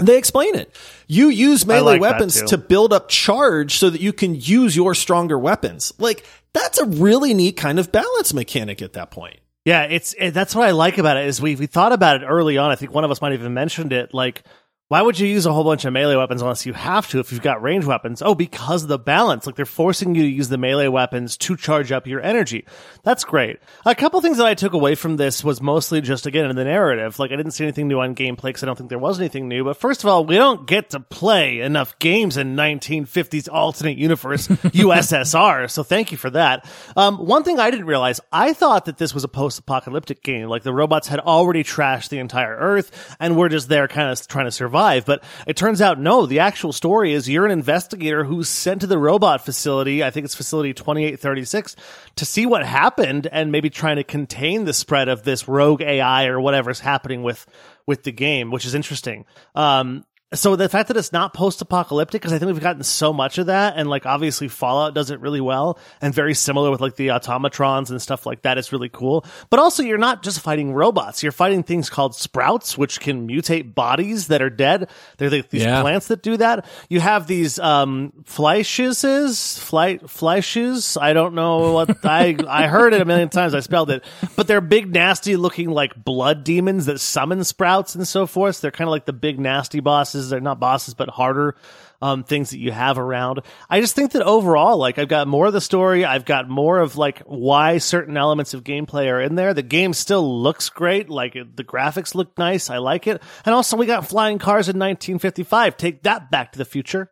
They 0.05 0.17
explain 0.17 0.55
it. 0.55 0.75
You 1.07 1.29
use 1.29 1.65
melee 1.65 1.99
like 1.99 2.01
weapons 2.01 2.41
to 2.43 2.57
build 2.57 2.93
up 2.93 3.09
charge 3.09 3.77
so 3.77 3.89
that 3.89 4.01
you 4.01 4.13
can 4.13 4.35
use 4.35 4.75
your 4.75 4.95
stronger 4.95 5.37
weapons. 5.37 5.93
Like 5.97 6.25
that's 6.53 6.77
a 6.79 6.85
really 6.85 7.33
neat 7.33 7.57
kind 7.57 7.79
of 7.79 7.91
balance 7.91 8.33
mechanic 8.33 8.81
at 8.81 8.93
that 8.93 9.11
point. 9.11 9.39
Yeah, 9.65 9.83
it's 9.83 10.15
it, 10.17 10.31
that's 10.31 10.55
what 10.55 10.67
I 10.67 10.71
like 10.71 10.97
about 10.97 11.17
it 11.17 11.27
is 11.27 11.41
we 11.41 11.55
we 11.55 11.67
thought 11.67 11.91
about 11.91 12.21
it 12.21 12.25
early 12.25 12.57
on. 12.57 12.71
I 12.71 12.75
think 12.75 12.93
one 12.93 13.03
of 13.03 13.11
us 13.11 13.21
might 13.21 13.33
have 13.33 13.41
even 13.41 13.53
mentioned 13.53 13.93
it. 13.93 14.13
Like, 14.13 14.43
why 14.89 15.03
would 15.03 15.19
you 15.19 15.27
use 15.27 15.45
a 15.45 15.53
whole 15.53 15.63
bunch 15.63 15.85
of 15.85 15.93
melee 15.93 16.15
weapons 16.15 16.41
unless 16.41 16.65
you 16.65 16.73
have 16.73 17.07
to 17.09 17.19
if 17.19 17.31
you've 17.31 17.43
got 17.43 17.61
range 17.61 17.85
weapons? 17.85 18.23
Oh, 18.23 18.33
because 18.33 18.81
of 18.81 18.89
the 18.89 18.97
balance. 18.97 19.45
Like 19.45 19.55
they're 19.55 19.67
forcing 19.67 20.15
you 20.15 20.23
to 20.23 20.27
use 20.27 20.49
the 20.49 20.57
melee 20.57 20.87
weapons 20.87 21.37
to 21.37 21.55
charge 21.55 21.91
up 21.91 22.07
your 22.07 22.19
energy. 22.21 22.65
That's 23.03 23.23
great. 23.23 23.59
A 23.85 23.93
couple 23.93 24.19
things 24.19 24.37
that 24.37 24.47
I 24.47 24.55
took 24.55 24.73
away 24.73 24.95
from 24.95 25.17
this 25.17 25.43
was 25.43 25.61
mostly 25.61 26.01
just 26.01 26.25
again 26.25 26.49
in 26.49 26.55
the 26.55 26.63
narrative. 26.63 27.19
Like 27.19 27.31
I 27.31 27.35
didn't 27.35 27.51
see 27.51 27.65
anything 27.65 27.87
new 27.87 27.99
on 27.99 28.15
gameplay 28.15 28.45
because 28.45 28.63
I 28.63 28.65
don't 28.65 28.77
think 28.77 28.89
there 28.89 28.97
was 28.97 29.19
anything 29.19 29.47
new. 29.47 29.63
But 29.63 29.77
first 29.77 30.03
of 30.03 30.09
all, 30.09 30.25
we 30.25 30.37
don't 30.37 30.65
get 30.65 30.89
to 30.89 30.99
play 30.99 31.59
enough 31.59 31.99
games 31.99 32.35
in 32.35 32.55
1950s 32.55 33.47
alternate 33.47 33.99
universe 33.99 34.47
USSR. 34.47 35.69
So 35.69 35.83
thank 35.83 36.11
you 36.11 36.17
for 36.17 36.31
that. 36.31 36.65
Um, 36.97 37.19
one 37.19 37.43
thing 37.43 37.59
I 37.59 37.69
didn't 37.69 37.85
realize, 37.85 38.21
I 38.31 38.53
thought 38.53 38.85
that 38.85 38.97
this 38.97 39.13
was 39.13 39.23
a 39.23 39.27
post-apocalyptic 39.27 40.23
game. 40.23 40.49
Like 40.49 40.63
the 40.63 40.73
robots 40.73 41.07
had 41.07 41.19
already 41.19 41.63
trashed 41.63 42.09
the 42.09 42.17
entire 42.17 42.57
Earth, 42.57 43.15
and 43.19 43.37
we're 43.37 43.49
just 43.49 43.69
there, 43.69 43.87
kind 43.87 44.09
of 44.09 44.27
trying 44.27 44.45
to 44.45 44.51
survive. 44.51 44.78
But 45.05 45.23
it 45.45 45.55
turns 45.55 45.81
out, 45.81 45.99
no. 45.99 46.25
The 46.25 46.39
actual 46.39 46.73
story 46.73 47.13
is 47.13 47.29
you're 47.29 47.45
an 47.45 47.51
investigator 47.51 48.23
who's 48.23 48.49
sent 48.49 48.81
to 48.81 48.87
the 48.87 48.97
robot 48.97 49.43
facility. 49.43 50.03
I 50.03 50.09
think 50.09 50.25
it's 50.25 50.35
facility 50.35 50.73
2836 50.73 51.75
to 52.15 52.25
see 52.25 52.45
what 52.45 52.65
happened 52.65 53.27
and 53.31 53.51
maybe 53.51 53.69
trying 53.69 53.97
to 53.97 54.03
contain 54.03 54.65
the 54.65 54.73
spread 54.73 55.09
of 55.09 55.23
this 55.23 55.47
rogue 55.47 55.81
AI 55.81 56.27
or 56.27 56.39
whatever's 56.39 56.79
happening 56.79 57.23
with 57.23 57.45
with 57.85 58.03
the 58.03 58.11
game, 58.11 58.51
which 58.51 58.65
is 58.65 58.75
interesting. 58.75 59.25
Um, 59.55 60.05
so 60.33 60.55
the 60.55 60.69
fact 60.69 60.89
that 60.89 60.97
it's 60.97 61.11
not 61.11 61.33
post-apocalyptic 61.33 62.21
because 62.21 62.31
i 62.33 62.37
think 62.37 62.51
we've 62.51 62.61
gotten 62.61 62.83
so 62.83 63.11
much 63.11 63.37
of 63.39 63.47
that 63.47 63.73
and 63.77 63.89
like 63.89 64.05
obviously 64.05 64.47
fallout 64.47 64.93
does 64.93 65.09
it 65.09 65.19
really 65.19 65.41
well 65.41 65.79
and 66.01 66.13
very 66.13 66.35
similar 66.35 66.69
with 66.69 66.81
like 66.81 66.95
the 66.97 67.07
automatrons 67.07 67.89
and 67.89 68.01
stuff 68.01 68.25
like 68.25 68.43
that 68.43 68.57
it's 68.57 68.71
really 68.71 68.89
cool. 68.89 69.25
But 69.49 69.59
also 69.59 69.81
you're 69.83 69.97
not 69.97 70.21
just 70.23 70.39
fighting 70.41 70.73
robots. 70.73 71.23
You're 71.23 71.31
fighting 71.31 71.63
things 71.63 71.89
called 71.89 72.13
sprouts 72.15 72.77
which 72.77 72.99
can 72.99 73.27
mutate 73.27 73.73
bodies 73.73 74.27
that 74.27 74.41
are 74.41 74.49
dead. 74.49 74.89
They're 75.17 75.29
like 75.29 75.49
these 75.49 75.63
Yeah. 75.63 75.81
plants 75.81 76.07
that 76.09 76.21
do 76.21 76.37
that. 76.37 76.65
You 76.89 76.99
have 76.99 77.25
these 77.27 77.57
um 77.59 78.13
fleisches 78.23 79.57
flight 79.59 80.03
fleisches. 80.03 80.99
I 81.01 81.13
don't 81.13 81.33
know 81.33 81.73
what 81.73 81.97
i 82.05 82.35
i 82.47 82.67
heard 82.67 82.93
it 82.93 83.01
a 83.01 83.05
million 83.05 83.29
times. 83.29 83.53
I 83.55 83.61
spelled 83.61 83.89
it. 83.89 84.03
But 84.35 84.47
they're 84.47 84.61
big 84.61 84.93
nasty 84.93 85.35
looking 85.37 85.69
like 85.69 85.95
blood 86.03 86.43
demons 86.43 86.85
that 86.87 86.99
summon 86.99 87.43
sprouts 87.43 87.95
and 87.95 88.07
so 88.07 88.25
forth. 88.25 88.57
So 88.57 88.61
they're 88.63 88.71
kind 88.71 88.87
of 88.87 88.91
like 88.91 89.05
the 89.05 89.13
big 89.13 89.39
nasty 89.39 89.79
bosses 89.79 90.18
they're 90.27 90.41
not 90.41 90.59
bosses 90.59 90.95
but 90.95 91.09
harder 91.09 91.55
um, 92.01 92.23
things 92.23 92.49
that 92.51 92.59
you 92.59 92.71
have 92.71 92.97
around. 92.97 93.41
I 93.69 93.81
just 93.81 93.95
think 93.95 94.13
that 94.13 94.23
overall, 94.23 94.77
like 94.77 94.97
I've 94.97 95.07
got 95.07 95.27
more 95.27 95.47
of 95.47 95.53
the 95.53 95.61
story. 95.61 96.05
I've 96.05 96.25
got 96.25 96.49
more 96.49 96.79
of 96.79 96.97
like 96.97 97.19
why 97.19 97.77
certain 97.77 98.17
elements 98.17 98.53
of 98.53 98.63
gameplay 98.63 99.11
are 99.11 99.21
in 99.21 99.35
there. 99.35 99.53
The 99.53 99.61
game 99.61 99.93
still 99.93 100.41
looks 100.41 100.69
great. 100.69 101.09
Like 101.09 101.33
the 101.33 101.63
graphics 101.63 102.15
look 102.15 102.37
nice. 102.37 102.69
I 102.69 102.77
like 102.77 103.07
it. 103.07 103.21
And 103.45 103.53
also 103.53 103.77
we 103.77 103.85
got 103.85 104.07
flying 104.07 104.39
cars 104.39 104.67
in 104.67 104.77
1955. 104.79 105.77
Take 105.77 106.03
that 106.03 106.31
back 106.31 106.53
to 106.53 106.57
the 106.57 106.65
future. 106.65 107.11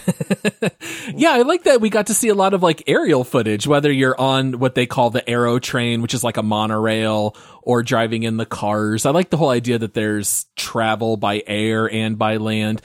Yeah, 1.14 1.32
I 1.32 1.42
like 1.42 1.64
that 1.64 1.80
we 1.80 1.88
got 1.88 2.08
to 2.08 2.14
see 2.14 2.28
a 2.28 2.34
lot 2.34 2.52
of 2.52 2.62
like 2.62 2.82
aerial 2.86 3.24
footage, 3.24 3.66
whether 3.66 3.90
you're 3.90 4.18
on 4.20 4.58
what 4.58 4.74
they 4.74 4.86
call 4.86 5.10
the 5.10 5.28
aero 5.28 5.58
train, 5.58 6.02
which 6.02 6.14
is 6.14 6.24
like 6.24 6.36
a 6.36 6.42
monorail, 6.42 7.36
or 7.62 7.82
driving 7.82 8.24
in 8.24 8.36
the 8.36 8.46
cars. 8.46 9.06
I 9.06 9.10
like 9.10 9.30
the 9.30 9.36
whole 9.36 9.50
idea 9.50 9.78
that 9.78 9.94
there's 9.94 10.46
travel 10.56 11.16
by 11.16 11.42
air 11.46 11.90
and 11.90 12.18
by 12.18 12.36
land. 12.36 12.82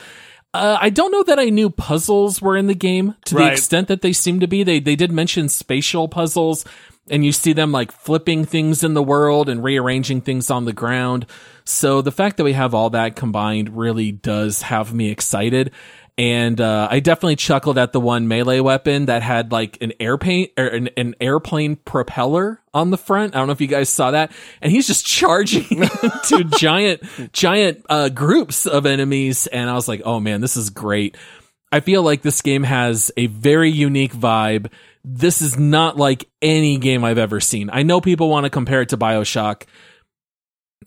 Uh, 0.54 0.78
I 0.80 0.90
don't 0.90 1.12
know 1.12 1.24
that 1.24 1.40
I 1.40 1.46
knew 1.46 1.70
puzzles 1.70 2.42
were 2.42 2.58
in 2.58 2.68
the 2.68 2.76
game 2.76 3.16
to 3.26 3.36
the 3.36 3.52
extent 3.52 3.88
that 3.88 4.02
they 4.02 4.14
seem 4.14 4.42
to 4.42 4.48
be. 4.48 4.64
They 4.64 4.80
they 4.80 4.96
did 4.96 5.12
mention 5.12 5.50
spatial 5.50 6.08
puzzles, 6.08 6.66
and 7.10 7.26
you 7.26 7.32
see 7.32 7.54
them 7.54 7.72
like 7.72 7.92
flipping 7.92 8.46
things 8.46 8.84
in 8.84 8.94
the 8.94 9.04
world 9.04 9.50
and 9.50 9.64
rearranging 9.64 10.22
things 10.22 10.52
on 10.52 10.66
the 10.66 10.74
ground. 10.74 11.26
So 11.64 12.02
the 12.02 12.12
fact 12.12 12.38
that 12.38 12.44
we 12.44 12.54
have 12.54 12.74
all 12.74 12.90
that 12.92 13.16
combined 13.16 13.78
really 13.78 14.12
does 14.12 14.64
have 14.64 14.94
me 14.94 15.10
excited. 15.10 15.72
And 16.22 16.62
uh, 16.62 16.88
I 16.92 17.00
definitely 17.00 17.36
chuckled 17.36 17.80
at 17.80 17.94
the 17.94 18.00
one 18.00 18.28
melee 18.28 18.60
weapon 18.60 19.08
that 19.08 19.24
had 19.24 19.52
like 19.52 19.82
an 19.82 19.92
airplane 20.00 20.50
or 20.56 20.68
an, 20.68 20.90
an 20.96 21.16
airplane 21.20 21.78
propeller 21.78 22.62
on 22.76 22.92
the 22.92 22.98
front. 22.98 23.34
I 23.34 23.40
don't 23.40 23.48
know 23.48 23.54
if 23.54 23.62
you 23.62 23.66
guys 23.66 23.90
saw 23.90 24.12
that, 24.12 24.32
and 24.62 24.72
he's 24.72 24.86
just 24.86 25.04
charging 25.04 25.64
to 26.28 26.44
giant 26.60 27.02
giant 27.34 27.84
uh, 27.90 28.10
groups 28.10 28.68
of 28.68 28.86
enemies. 28.86 29.48
And 29.48 29.68
I 29.68 29.74
was 29.74 29.88
like, 29.88 30.04
oh 30.06 30.20
man, 30.20 30.42
this 30.42 30.58
is 30.58 30.70
great. 30.70 31.18
I 31.72 31.80
feel 31.80 32.04
like 32.04 32.22
this 32.22 32.44
game 32.44 32.62
has 32.62 33.12
a 33.18 33.26
very 33.26 33.72
unique 33.72 34.14
vibe. 34.14 34.72
This 35.04 35.42
is 35.42 35.58
not 35.58 35.98
like 35.98 36.30
any 36.40 36.78
game 36.78 37.04
I've 37.04 37.18
ever 37.18 37.40
seen. 37.40 37.72
I 37.74 37.82
know 37.82 38.00
people 38.00 38.30
want 38.30 38.44
to 38.44 38.52
compare 38.52 38.84
it 38.84 38.90
to 38.90 38.98
BioShock. 38.98 39.64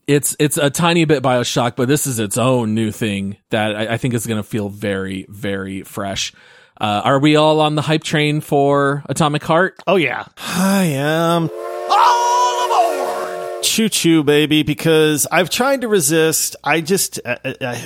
It's 0.06 0.36
it's 0.38 0.58
a 0.58 0.70
tiny 0.70 1.04
bit 1.04 1.22
BioShock, 1.22 1.76
but 1.76 1.88
this 1.88 2.06
is 2.06 2.18
its 2.18 2.36
own 2.36 2.74
new 2.74 2.90
thing 2.90 3.36
that 3.50 3.74
I, 3.74 3.94
I 3.94 3.96
think 3.96 4.14
is 4.14 4.26
going 4.26 4.42
to 4.42 4.48
feel 4.48 4.68
very 4.68 5.26
very 5.28 5.82
fresh. 5.82 6.32
Uh, 6.80 7.02
are 7.04 7.18
we 7.20 7.36
all 7.36 7.60
on 7.60 7.76
the 7.76 7.82
hype 7.82 8.02
train 8.02 8.40
for 8.40 9.04
Atomic 9.08 9.44
Heart? 9.44 9.76
Oh 9.86 9.96
yeah. 9.96 10.24
I 10.38 10.84
am. 10.84 11.48
All 11.88 12.64
aboard! 12.66 13.62
Choo 13.62 13.88
choo, 13.88 14.24
baby, 14.24 14.62
because 14.64 15.26
I've 15.30 15.50
tried 15.50 15.82
to 15.82 15.88
resist. 15.88 16.56
I 16.64 16.80
just, 16.80 17.20
uh, 17.24 17.36
uh, 17.44 17.54
uh, 17.60 17.78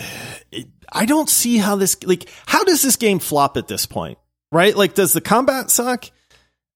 I 0.91 1.05
don't 1.05 1.29
see 1.29 1.59
how 1.59 1.77
this, 1.77 2.03
like, 2.03 2.31
how 2.47 2.65
does 2.65 2.83
this 2.83 2.97
game 2.97 3.19
flop 3.19 3.57
at 3.59 3.69
this 3.69 3.85
point? 3.85 4.19
Right? 4.51 4.75
Like, 4.75 4.95
does 4.95 5.13
the 5.13 5.21
combat 5.21 5.71
suck? 5.71 6.07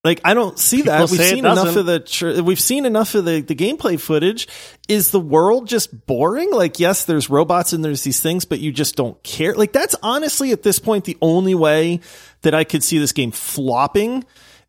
Like, 0.04 0.20
I 0.24 0.34
don't 0.34 0.58
see 0.58 0.78
People 0.78 0.92
that. 0.92 1.10
We've 1.10 1.20
seen 1.20 1.46
enough 1.46 1.76
of 1.76 1.86
the, 1.86 2.00
tr- 2.00 2.42
we've 2.42 2.60
seen 2.60 2.86
enough 2.86 3.14
of 3.14 3.24
the, 3.24 3.40
the 3.40 3.54
gameplay 3.54 4.00
footage. 4.00 4.48
Is 4.88 5.12
the 5.12 5.20
world 5.20 5.68
just 5.68 6.06
boring? 6.06 6.52
Like, 6.52 6.80
yes, 6.80 7.04
there's 7.04 7.30
robots 7.30 7.72
and 7.72 7.84
there's 7.84 8.02
these 8.02 8.20
things, 8.20 8.44
but 8.44 8.58
you 8.58 8.72
just 8.72 8.96
don't 8.96 9.22
care. 9.22 9.54
Like, 9.54 9.72
that's 9.72 9.94
honestly 10.02 10.50
at 10.50 10.64
this 10.64 10.80
point 10.80 11.04
the 11.04 11.16
only 11.22 11.54
way 11.54 12.00
that 12.40 12.52
I 12.52 12.64
could 12.64 12.82
see 12.82 12.98
this 12.98 13.12
game 13.12 13.30
flopping 13.30 14.24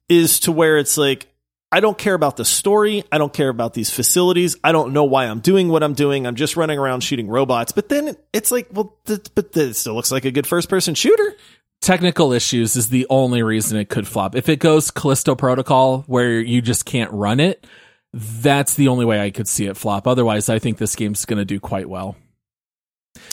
is 0.08 0.41
to 0.41 0.52
where 0.52 0.78
it's 0.78 0.98
like, 0.98 1.28
I 1.72 1.80
don't 1.80 1.98
care 1.98 2.13
about 2.13 2.38
the 2.38 2.46
story. 2.46 3.04
I 3.12 3.17
don't 3.17 3.34
care 3.34 3.50
about 3.50 3.74
these 3.74 3.89
facilities. 3.89 4.56
I 4.63 4.72
don't 4.72 4.93
know 4.93 5.06
why 5.06 5.26
I'm 5.26 5.39
doing 5.39 5.69
what 5.69 5.82
I'm 5.82 5.96
doing. 5.96 6.28
I'm 6.28 6.36
just 6.36 6.56
running 6.56 6.78
around 6.78 7.02
shooting 7.02 7.28
robots. 7.28 7.72
But 7.72 7.89
then 7.89 8.15
it's 8.32 8.52
like, 8.52 8.67
well, 8.72 8.96
th- 9.08 9.34
but 9.34 9.52
th- 9.54 9.72
it 9.72 9.74
still 9.74 9.96
looks 9.96 10.12
like 10.12 10.26
a 10.26 10.32
good 10.32 10.46
first 10.46 10.69
person 10.69 10.93
shooter. 10.93 11.36
Technical 11.84 12.34
issues 12.34 12.76
is 12.76 12.89
the 12.89 13.06
only 13.10 13.43
reason 13.43 13.78
it 13.78 13.89
could 13.89 14.08
flop. 14.08 14.36
If 14.36 14.50
it 14.50 14.60
goes 14.60 14.89
Callisto 14.89 15.36
Protocol 15.36 16.04
where 16.08 16.39
you 16.39 16.62
just 16.62 16.86
can't 16.86 17.12
run 17.12 17.39
it, 17.39 17.67
that's 18.13 18.76
the 18.76 18.88
only 18.88 19.06
way 19.06 19.22
I 19.22 19.32
could 19.32 19.48
see 19.48 19.65
it 19.65 19.78
flop. 19.78 20.08
Otherwise, 20.08 20.50
I 20.50 20.60
think 20.60 20.78
this 20.78 20.96
game's 20.96 21.26
going 21.26 21.39
to 21.39 21.46
do 21.46 21.60
quite 21.60 21.89
well. 21.89 22.15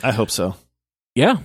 I 0.03 0.13
hope 0.13 0.31
so. 0.31 0.57
Yeah. 1.15 1.37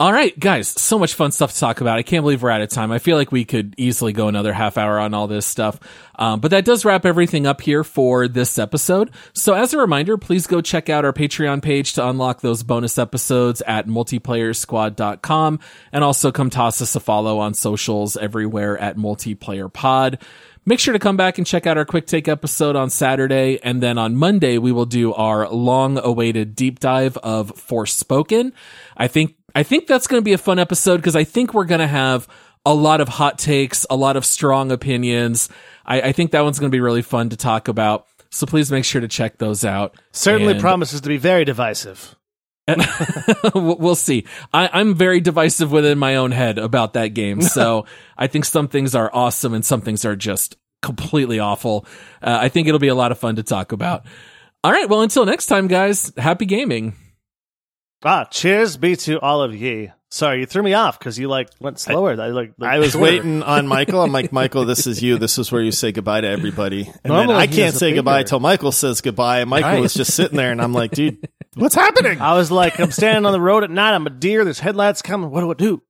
All 0.00 0.12
right, 0.12 0.36
guys, 0.36 0.66
so 0.66 0.98
much 0.98 1.14
fun 1.14 1.30
stuff 1.30 1.52
to 1.52 1.60
talk 1.60 1.80
about. 1.80 1.98
I 1.98 2.02
can't 2.02 2.24
believe 2.24 2.42
we're 2.42 2.50
out 2.50 2.60
of 2.60 2.68
time. 2.68 2.90
I 2.90 2.98
feel 2.98 3.16
like 3.16 3.30
we 3.30 3.44
could 3.44 3.76
easily 3.78 4.12
go 4.12 4.26
another 4.26 4.52
half 4.52 4.76
hour 4.76 4.98
on 4.98 5.14
all 5.14 5.28
this 5.28 5.46
stuff. 5.46 5.78
Um, 6.16 6.40
but 6.40 6.50
that 6.50 6.64
does 6.64 6.84
wrap 6.84 7.06
everything 7.06 7.46
up 7.46 7.60
here 7.60 7.84
for 7.84 8.26
this 8.26 8.58
episode. 8.58 9.12
So 9.34 9.54
as 9.54 9.72
a 9.72 9.78
reminder, 9.78 10.18
please 10.18 10.48
go 10.48 10.60
check 10.60 10.88
out 10.88 11.04
our 11.04 11.12
Patreon 11.12 11.62
page 11.62 11.92
to 11.92 12.08
unlock 12.08 12.40
those 12.40 12.64
bonus 12.64 12.98
episodes 12.98 13.62
at 13.68 13.86
multiplayersquad.com 13.86 15.60
and 15.92 16.02
also 16.04 16.32
come 16.32 16.50
toss 16.50 16.82
us 16.82 16.96
a 16.96 17.00
follow 17.00 17.38
on 17.38 17.54
socials 17.54 18.16
everywhere 18.16 18.76
at 18.76 18.96
multiplayer 18.96 19.72
pod. 19.72 20.18
Make 20.66 20.80
sure 20.80 20.94
to 20.94 20.98
come 20.98 21.16
back 21.16 21.38
and 21.38 21.46
check 21.46 21.68
out 21.68 21.78
our 21.78 21.84
quick 21.84 22.06
take 22.06 22.26
episode 22.26 22.74
on 22.74 22.90
Saturday. 22.90 23.60
And 23.62 23.80
then 23.80 23.96
on 23.98 24.16
Monday, 24.16 24.58
we 24.58 24.72
will 24.72 24.86
do 24.86 25.14
our 25.14 25.48
long 25.48 25.98
awaited 25.98 26.56
deep 26.56 26.80
dive 26.80 27.16
of 27.18 27.52
Forspoken. 27.54 28.52
I 28.96 29.06
think, 29.06 29.36
I 29.54 29.62
think 29.62 29.86
that's 29.86 30.06
going 30.06 30.20
to 30.20 30.24
be 30.24 30.32
a 30.32 30.38
fun 30.38 30.58
episode 30.58 30.96
because 30.98 31.16
I 31.16 31.24
think 31.24 31.54
we're 31.54 31.64
going 31.64 31.80
to 31.80 31.86
have 31.86 32.26
a 32.66 32.74
lot 32.74 33.00
of 33.00 33.08
hot 33.08 33.38
takes, 33.38 33.86
a 33.90 33.96
lot 33.96 34.16
of 34.16 34.24
strong 34.24 34.72
opinions. 34.72 35.48
I, 35.84 36.00
I 36.00 36.12
think 36.12 36.32
that 36.32 36.42
one's 36.42 36.58
going 36.58 36.70
to 36.70 36.74
be 36.74 36.80
really 36.80 37.02
fun 37.02 37.28
to 37.30 37.36
talk 37.36 37.68
about. 37.68 38.06
So 38.30 38.46
please 38.46 38.70
make 38.72 38.84
sure 38.84 39.00
to 39.00 39.06
check 39.08 39.38
those 39.38 39.64
out. 39.64 39.94
Certainly 40.12 40.54
And- 40.54 40.60
promises 40.60 41.00
to 41.02 41.08
be 41.08 41.18
very 41.18 41.44
divisive. 41.44 42.16
we'll 43.54 43.94
see. 43.94 44.24
I, 44.52 44.70
I'm 44.72 44.94
very 44.94 45.20
divisive 45.20 45.70
within 45.70 45.98
my 45.98 46.16
own 46.16 46.30
head 46.32 46.58
about 46.58 46.94
that 46.94 47.08
game. 47.08 47.40
So 47.54 47.84
I 48.16 48.26
think 48.26 48.46
some 48.46 48.68
things 48.68 48.94
are 48.94 49.10
awesome 49.12 49.52
and 49.54 49.64
some 49.64 49.82
things 49.82 50.04
are 50.04 50.16
just 50.16 50.56
completely 50.82 51.38
awful. 51.38 51.86
Uh, 52.22 52.38
I 52.40 52.48
think 52.48 52.66
it'll 52.66 52.80
be 52.80 52.88
a 52.88 52.94
lot 52.94 53.12
of 53.12 53.18
fun 53.18 53.36
to 53.36 53.42
talk 53.42 53.72
about. 53.72 54.04
All 54.64 54.72
right. 54.72 54.88
Well, 54.88 55.02
until 55.02 55.26
next 55.26 55.46
time, 55.46 55.68
guys, 55.68 56.10
happy 56.16 56.46
gaming. 56.46 56.94
Ah, 58.04 58.24
cheers 58.24 58.76
be 58.76 58.96
to 58.96 59.18
all 59.20 59.42
of 59.42 59.54
ye. 59.54 59.90
Sorry, 60.10 60.40
you 60.40 60.46
threw 60.46 60.62
me 60.62 60.74
off 60.74 60.98
because 60.98 61.18
you 61.18 61.26
like 61.28 61.48
went 61.58 61.80
slower. 61.80 62.12
I, 62.12 62.26
like, 62.28 62.52
like 62.56 62.70
I 62.70 62.78
was 62.78 62.92
shorter. 62.92 63.02
waiting 63.02 63.42
on 63.42 63.66
Michael. 63.76 64.00
I'm 64.02 64.12
like, 64.12 64.30
Michael, 64.32 64.64
this 64.64 64.86
is 64.86 65.02
you. 65.02 65.18
This 65.18 65.38
is 65.38 65.50
where 65.50 65.60
you 65.62 65.72
say 65.72 65.90
goodbye 65.90 66.20
to 66.20 66.28
everybody. 66.28 66.82
And 66.82 66.94
then 67.02 67.12
Normally 67.12 67.36
I 67.36 67.46
can't 67.48 67.74
say 67.74 67.92
goodbye 67.94 68.18
finger. 68.18 68.28
till 68.28 68.40
Michael 68.40 68.70
says 68.72 69.00
goodbye. 69.00 69.40
And 69.40 69.50
Michael 69.50 69.70
Right. 69.70 69.84
is 69.84 69.94
just 69.94 70.14
sitting 70.14 70.36
there, 70.36 70.52
and 70.52 70.62
I'm 70.62 70.72
like, 70.72 70.92
dude, 70.92 71.26
what's 71.54 71.74
happening? 71.74 72.20
I 72.20 72.34
was 72.34 72.50
like, 72.52 72.78
I'm 72.78 72.92
standing 72.92 73.26
on 73.26 73.32
the 73.32 73.40
road 73.40 73.64
at 73.64 73.70
night. 73.70 73.94
I'm 73.94 74.06
a 74.06 74.10
deer. 74.10 74.44
There's 74.44 74.60
headlights 74.60 75.02
coming. 75.02 75.30
What 75.30 75.40
do 75.40 75.50
I 75.50 75.54
do? 75.54 75.82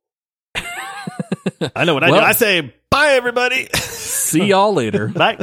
I 1.77 1.85
know 1.85 1.93
what 1.95 2.05
I 2.05 2.11
Well- 2.11 2.21
do. 2.21 2.27
I 2.27 2.33
say 2.33 2.75
bye, 2.91 3.11
everybody. 3.13 3.67
See 3.75 4.45
y'all 4.47 4.73
later. 4.73 5.09
Bye. 5.09 5.39